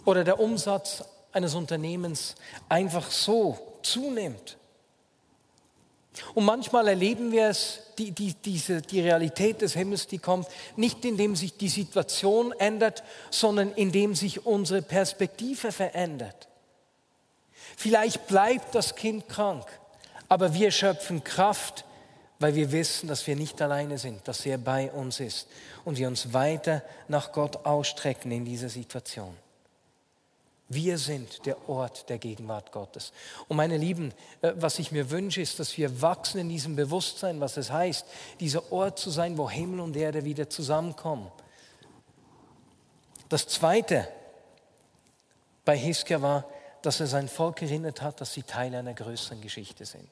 oder 0.06 0.24
der 0.24 0.40
Umsatz 0.40 1.04
eines 1.34 1.54
Unternehmens 1.54 2.34
einfach 2.68 3.10
so 3.10 3.58
zunimmt. 3.82 4.56
Und 6.34 6.44
manchmal 6.44 6.88
erleben 6.88 7.32
wir 7.32 7.48
es, 7.48 7.80
die, 7.98 8.12
die, 8.12 8.34
diese, 8.34 8.82
die 8.82 9.00
Realität 9.00 9.62
des 9.62 9.74
Himmels, 9.74 10.06
die 10.06 10.18
kommt, 10.18 10.46
nicht 10.76 11.04
indem 11.04 11.34
sich 11.34 11.56
die 11.56 11.68
Situation 11.68 12.52
ändert, 12.52 13.02
sondern 13.30 13.72
indem 13.72 14.14
sich 14.14 14.46
unsere 14.46 14.82
Perspektive 14.82 15.72
verändert. 15.72 16.48
Vielleicht 17.76 18.26
bleibt 18.28 18.74
das 18.74 18.94
Kind 18.94 19.28
krank, 19.28 19.66
aber 20.28 20.54
wir 20.54 20.70
schöpfen 20.70 21.24
Kraft, 21.24 21.84
weil 22.38 22.54
wir 22.54 22.70
wissen, 22.72 23.08
dass 23.08 23.26
wir 23.26 23.36
nicht 23.36 23.60
alleine 23.60 23.98
sind, 23.98 24.26
dass 24.28 24.46
er 24.46 24.58
bei 24.58 24.90
uns 24.92 25.18
ist 25.18 25.48
und 25.84 25.98
wir 25.98 26.08
uns 26.08 26.32
weiter 26.32 26.82
nach 27.08 27.32
Gott 27.32 27.64
ausstrecken 27.64 28.30
in 28.30 28.44
dieser 28.44 28.68
Situation. 28.68 29.36
Wir 30.68 30.96
sind 30.96 31.44
der 31.44 31.68
Ort 31.68 32.08
der 32.08 32.18
Gegenwart 32.18 32.72
Gottes. 32.72 33.12
Und 33.48 33.56
meine 33.56 33.76
Lieben, 33.76 34.12
äh, 34.40 34.52
was 34.56 34.78
ich 34.78 34.92
mir 34.92 35.10
wünsche, 35.10 35.40
ist, 35.40 35.58
dass 35.58 35.76
wir 35.76 36.00
wachsen 36.00 36.38
in 36.40 36.48
diesem 36.48 36.74
Bewusstsein, 36.74 37.40
was 37.40 37.56
es 37.56 37.70
heißt, 37.70 38.06
dieser 38.40 38.72
Ort 38.72 38.98
zu 38.98 39.10
sein, 39.10 39.36
wo 39.36 39.50
Himmel 39.50 39.80
und 39.80 39.96
Erde 39.96 40.24
wieder 40.24 40.48
zusammenkommen. 40.48 41.30
Das 43.28 43.46
Zweite 43.46 44.08
bei 45.64 45.76
Hiskia 45.76 46.22
war, 46.22 46.44
dass 46.82 47.00
er 47.00 47.06
sein 47.06 47.28
Volk 47.28 47.62
erinnert 47.62 48.02
hat, 48.02 48.20
dass 48.20 48.34
sie 48.34 48.42
Teil 48.42 48.74
einer 48.74 48.94
größeren 48.94 49.40
Geschichte 49.40 49.86
sind. 49.86 50.08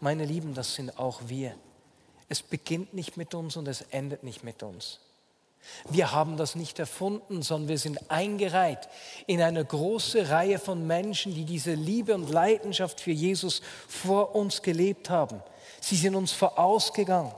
Meine 0.00 0.24
Lieben, 0.24 0.54
das 0.54 0.74
sind 0.74 0.98
auch 0.98 1.22
wir. 1.26 1.54
Es 2.28 2.42
beginnt 2.42 2.94
nicht 2.94 3.16
mit 3.16 3.34
uns 3.34 3.56
und 3.56 3.68
es 3.68 3.82
endet 3.82 4.22
nicht 4.22 4.44
mit 4.44 4.62
uns. 4.62 5.00
Wir 5.90 6.12
haben 6.12 6.36
das 6.36 6.54
nicht 6.54 6.78
erfunden, 6.78 7.42
sondern 7.42 7.68
wir 7.68 7.78
sind 7.78 8.10
eingereiht 8.10 8.88
in 9.26 9.42
eine 9.42 9.64
große 9.64 10.30
Reihe 10.30 10.58
von 10.58 10.86
Menschen, 10.86 11.34
die 11.34 11.44
diese 11.44 11.74
Liebe 11.74 12.14
und 12.14 12.30
Leidenschaft 12.30 13.00
für 13.00 13.10
Jesus 13.10 13.62
vor 13.88 14.34
uns 14.34 14.62
gelebt 14.62 15.10
haben. 15.10 15.42
Sie 15.80 15.96
sind 15.96 16.14
uns 16.14 16.32
vorausgegangen. 16.32 17.32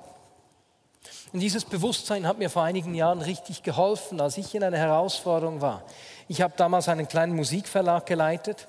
Und 1.32 1.40
dieses 1.40 1.64
Bewusstsein 1.64 2.26
hat 2.26 2.38
mir 2.38 2.50
vor 2.50 2.62
einigen 2.62 2.94
Jahren 2.94 3.20
richtig 3.20 3.62
geholfen, 3.62 4.20
als 4.20 4.38
ich 4.38 4.54
in 4.54 4.62
einer 4.62 4.78
Herausforderung 4.78 5.60
war. 5.60 5.82
Ich 6.28 6.40
habe 6.40 6.54
damals 6.56 6.88
einen 6.88 7.08
kleinen 7.08 7.34
Musikverlag 7.34 8.06
geleitet 8.06 8.68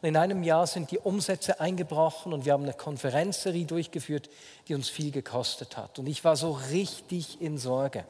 und 0.00 0.08
in 0.08 0.16
einem 0.16 0.42
Jahr 0.42 0.66
sind 0.66 0.90
die 0.90 0.98
Umsätze 0.98 1.60
eingebrochen 1.60 2.32
und 2.32 2.44
wir 2.44 2.54
haben 2.54 2.64
eine 2.64 2.72
Konferenzserie 2.72 3.64
durchgeführt, 3.64 4.28
die 4.66 4.74
uns 4.74 4.88
viel 4.88 5.12
gekostet 5.12 5.76
hat. 5.76 6.00
Und 6.00 6.08
ich 6.08 6.24
war 6.24 6.34
so 6.36 6.52
richtig 6.70 7.40
in 7.40 7.56
Sorge. 7.56 8.04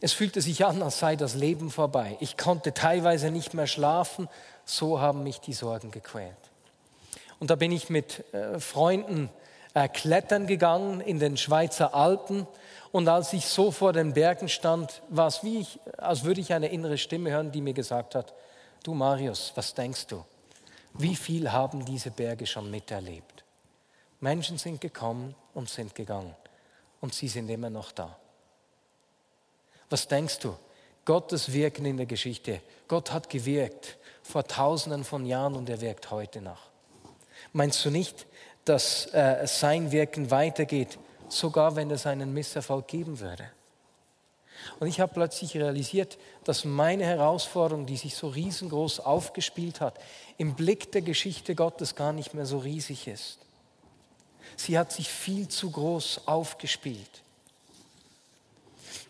Es 0.00 0.12
fühlte 0.12 0.40
sich 0.40 0.64
an, 0.64 0.82
als 0.82 0.98
sei 0.98 1.16
das 1.16 1.34
Leben 1.34 1.70
vorbei. 1.70 2.16
Ich 2.20 2.36
konnte 2.36 2.74
teilweise 2.74 3.30
nicht 3.30 3.54
mehr 3.54 3.66
schlafen. 3.66 4.28
So 4.64 5.00
haben 5.00 5.22
mich 5.22 5.40
die 5.40 5.52
Sorgen 5.52 5.90
gequält. 5.90 6.36
Und 7.38 7.50
da 7.50 7.56
bin 7.56 7.72
ich 7.72 7.90
mit 7.90 8.24
äh, 8.32 8.60
Freunden 8.60 9.28
äh, 9.74 9.88
klettern 9.88 10.46
gegangen 10.46 11.00
in 11.00 11.18
den 11.18 11.36
Schweizer 11.36 11.94
Alpen. 11.94 12.46
Und 12.92 13.08
als 13.08 13.32
ich 13.32 13.46
so 13.46 13.70
vor 13.70 13.92
den 13.92 14.12
Bergen 14.12 14.48
stand, 14.48 15.02
war 15.08 15.26
es 15.26 15.42
wie 15.42 15.60
ich, 15.60 15.80
als 15.98 16.24
würde 16.24 16.40
ich 16.40 16.52
eine 16.52 16.68
innere 16.68 16.98
Stimme 16.98 17.30
hören, 17.30 17.50
die 17.50 17.60
mir 17.60 17.74
gesagt 17.74 18.14
hat, 18.14 18.34
du 18.84 18.94
Marius, 18.94 19.52
was 19.54 19.74
denkst 19.74 20.06
du? 20.08 20.24
Wie 20.94 21.16
viel 21.16 21.50
haben 21.50 21.84
diese 21.84 22.10
Berge 22.10 22.46
schon 22.46 22.70
miterlebt? 22.70 23.44
Menschen 24.20 24.58
sind 24.58 24.80
gekommen 24.80 25.34
und 25.54 25.68
sind 25.68 25.94
gegangen. 25.94 26.34
Und 27.00 27.14
sie 27.14 27.28
sind 27.28 27.48
immer 27.48 27.70
noch 27.70 27.92
da. 27.92 28.16
Was 29.92 30.08
denkst 30.08 30.38
du? 30.38 30.56
Gottes 31.04 31.52
Wirken 31.52 31.84
in 31.84 31.98
der 31.98 32.06
Geschichte. 32.06 32.62
Gott 32.88 33.12
hat 33.12 33.28
gewirkt 33.28 33.98
vor 34.22 34.42
tausenden 34.42 35.04
von 35.04 35.26
Jahren 35.26 35.54
und 35.54 35.68
er 35.68 35.82
wirkt 35.82 36.10
heute 36.10 36.40
nach. 36.40 36.62
Meinst 37.52 37.84
du 37.84 37.90
nicht, 37.90 38.26
dass 38.64 39.12
äh, 39.12 39.46
sein 39.46 39.92
Wirken 39.92 40.30
weitergeht, 40.30 40.98
sogar 41.28 41.76
wenn 41.76 41.90
es 41.90 42.06
einen 42.06 42.32
Misserfolg 42.32 42.88
geben 42.88 43.20
würde? 43.20 43.50
Und 44.80 44.86
ich 44.86 44.98
habe 44.98 45.12
plötzlich 45.12 45.54
realisiert, 45.58 46.16
dass 46.44 46.64
meine 46.64 47.04
Herausforderung, 47.04 47.84
die 47.84 47.98
sich 47.98 48.14
so 48.14 48.28
riesengroß 48.28 49.00
aufgespielt 49.00 49.82
hat, 49.82 49.98
im 50.38 50.54
Blick 50.54 50.90
der 50.92 51.02
Geschichte 51.02 51.54
Gottes 51.54 51.96
gar 51.96 52.14
nicht 52.14 52.32
mehr 52.32 52.46
so 52.46 52.56
riesig 52.56 53.08
ist. 53.08 53.40
Sie 54.56 54.78
hat 54.78 54.90
sich 54.90 55.10
viel 55.10 55.48
zu 55.48 55.70
groß 55.70 56.22
aufgespielt. 56.24 57.22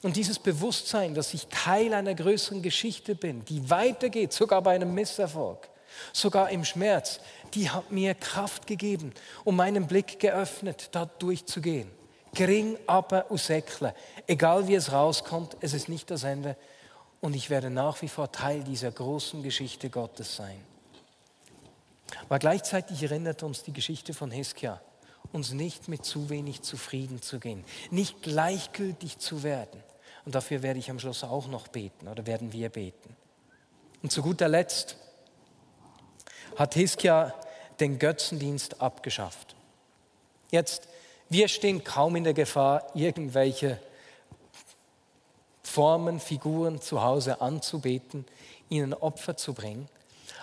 Und 0.03 0.17
dieses 0.17 0.39
Bewusstsein, 0.41 1.15
dass 1.15 1.33
ich 1.33 1.47
Teil 1.47 1.95
einer 1.95 2.15
größeren 2.15 2.61
Geschichte 2.61 3.15
bin, 3.15 3.45
die 3.45 3.71
weitergeht, 3.71 4.33
sogar 4.33 4.61
bei 4.61 4.75
einem 4.75 4.93
Misserfolg, 4.95 5.69
sogar 6.13 6.51
im 6.51 6.65
Schmerz, 6.65 7.21
die 7.55 7.71
hat 7.71 7.93
mir 7.93 8.15
Kraft 8.15 8.67
gegeben 8.67 9.13
und 9.45 9.57
meinen 9.57 9.87
Blick 9.87 10.19
geöffnet, 10.19 10.89
da 10.93 11.07
durchzugehen. 11.07 11.91
Gering 12.35 12.79
aber 12.87 13.31
usäckle. 13.31 13.95
Egal 14.27 14.67
wie 14.67 14.75
es 14.75 14.91
rauskommt, 14.91 15.57
es 15.61 15.75
ist 15.75 15.89
nicht 15.89 16.11
das 16.11 16.25
Ende. 16.25 16.57
Und 17.21 17.37
ich 17.37 17.51
werde 17.51 17.71
nach 17.71 18.01
wie 18.03 18.09
vor 18.09 18.33
Teil 18.33 18.65
dieser 18.65 18.91
großen 18.91 19.43
Geschichte 19.43 19.91
Gottes 19.91 20.35
sein. 20.35 20.61
Aber 22.23 22.39
gleichzeitig 22.39 23.03
erinnert 23.03 23.43
uns 23.43 23.63
die 23.63 23.73
Geschichte 23.73 24.15
von 24.15 24.31
Hiskia, 24.31 24.81
uns 25.31 25.53
nicht 25.53 25.89
mit 25.89 26.05
zu 26.05 26.31
wenig 26.31 26.63
zufrieden 26.63 27.23
zu 27.23 27.39
gehen, 27.39 27.65
nicht 27.91 28.23
gleichgültig 28.23 29.19
zu 29.19 29.43
werden, 29.43 29.83
und 30.25 30.35
dafür 30.35 30.63
werde 30.63 30.79
ich 30.79 30.91
am 30.91 30.99
Schluss 30.99 31.25
auch 31.25 31.49
noch 31.49 31.69
beten 31.69 32.09
oder 32.09 32.27
werden 32.27 32.53
wir 32.53 32.69
beten. 32.69 33.17
Und 34.03 34.11
zu 34.11 34.23
guter 34.23 34.49
Letzt 34.49 34.97
hat 36.57 36.75
Hiskia 36.75 37.35
den 37.81 37.99
Götzendienst 37.99 38.81
abgeschafft. 38.81 39.55
Jetzt, 40.51 40.89
wir 41.29 41.49
stehen 41.49 41.83
kaum 41.83 42.17
in 42.17 42.25
der 42.25 42.35
Gefahr, 42.35 42.87
irgendwelche 42.95 43.79
Formen, 45.63 46.21
Figuren 46.21 46.81
zu 46.81 47.03
Hause 47.03 47.41
anzubeten, 47.41 48.27
ihnen 48.69 48.93
Opfer 48.93 49.37
zu 49.37 49.55
bringen. 49.55 49.89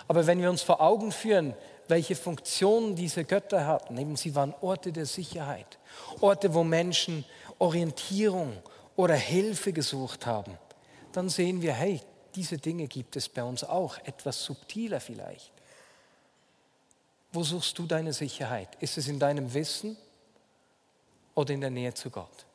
Aber 0.07 0.25
wenn 0.25 0.41
wir 0.41 0.49
uns 0.49 0.63
vor 0.63 0.81
Augen 0.81 1.11
führen, 1.11 1.53
welche 1.87 2.15
Funktionen 2.15 2.95
diese 2.95 3.23
Götter 3.25 3.67
hatten, 3.67 3.97
eben 3.97 4.15
sie 4.15 4.35
waren 4.35 4.53
Orte 4.61 4.91
der 4.91 5.05
Sicherheit, 5.05 5.77
Orte, 6.21 6.53
wo 6.53 6.63
Menschen 6.63 7.25
Orientierung 7.59 8.57
oder 8.99 9.15
Hilfe 9.15 9.71
gesucht 9.71 10.25
haben, 10.25 10.57
dann 11.13 11.29
sehen 11.29 11.61
wir, 11.61 11.71
hey, 11.71 12.01
diese 12.35 12.57
Dinge 12.57 12.85
gibt 12.85 13.15
es 13.15 13.29
bei 13.29 13.41
uns 13.41 13.63
auch, 13.63 13.97
etwas 13.99 14.43
subtiler 14.43 14.99
vielleicht. 14.99 15.53
Wo 17.31 17.41
suchst 17.41 17.79
du 17.79 17.85
deine 17.85 18.11
Sicherheit? 18.11 18.67
Ist 18.81 18.97
es 18.97 19.07
in 19.07 19.17
deinem 19.17 19.53
Wissen 19.53 19.95
oder 21.33 21.53
in 21.53 21.61
der 21.61 21.69
Nähe 21.69 21.93
zu 21.93 22.09
Gott? 22.09 22.45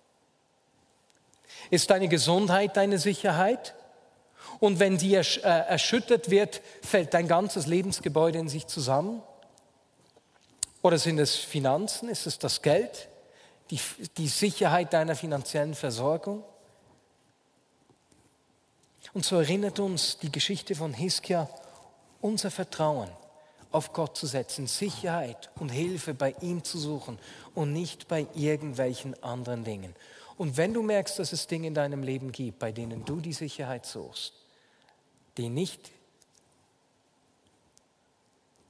Ist 1.71 1.89
deine 1.89 2.09
Gesundheit 2.09 2.77
deine 2.77 2.99
Sicherheit? 2.99 3.75
Und 4.61 4.81
wenn 4.81 4.99
die 4.99 5.15
äh, 5.15 5.23
erschüttert 5.23 6.29
wird, 6.29 6.61
fällt 6.83 7.15
dein 7.15 7.27
ganzes 7.27 7.67
Lebensgebäude 7.67 8.39
in 8.39 8.51
sich 8.51 8.67
zusammen? 8.67 9.23
Oder 10.83 10.99
sind 10.99 11.19
es 11.19 11.37
Finanzen? 11.37 12.11
Ist 12.11 12.27
es 12.27 12.39
das 12.39 12.61
Geld? 12.61 13.09
Die, 13.71 13.81
die 14.17 14.29
Sicherheit 14.29 14.93
deiner 14.93 15.17
finanziellen 15.17 15.75
Versorgung. 15.75 16.45
Und 19.13 19.25
so 19.25 19.37
erinnert 19.37 19.79
uns 19.81 20.19
die 20.19 20.33
Geschichte 20.33 20.75
von 20.75 20.93
Hiskia, 20.93 21.49
unser 22.21 22.51
Vertrauen 22.51 23.11
auf 23.71 23.93
Gott 23.93 24.17
zu 24.17 24.27
setzen, 24.27 24.67
Sicherheit 24.67 25.51
und 25.57 25.69
Hilfe 25.69 26.15
bei 26.15 26.35
ihm 26.41 26.63
zu 26.63 26.79
suchen 26.79 27.19
und 27.55 27.73
nicht 27.73 28.07
bei 28.07 28.27
irgendwelchen 28.35 29.21
anderen 29.23 29.65
Dingen. 29.65 29.95
Und 30.37 30.57
wenn 30.57 30.73
du 30.73 30.83
merkst, 30.83 31.19
dass 31.19 31.33
es 31.33 31.47
Dinge 31.47 31.67
in 31.67 31.75
deinem 31.75 32.03
Leben 32.03 32.33
gibt, 32.33 32.59
bei 32.59 32.73
denen 32.73 33.05
du 33.05 33.21
die 33.21 33.33
Sicherheit 33.33 33.87
suchst, 33.87 34.33
die 35.37 35.49
nicht 35.49 35.91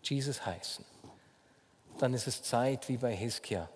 Jesus 0.03 0.45
heißen, 0.45 0.85
dann 1.99 2.13
ist 2.15 2.27
es 2.27 2.43
Zeit, 2.43 2.89
wie 2.89 2.97
bei 2.97 3.15
Hiskia, 3.15 3.69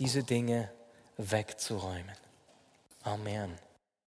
diese 0.00 0.24
Dinge 0.24 0.70
wegzuräumen. 1.18 2.16
Amen. 3.02 3.69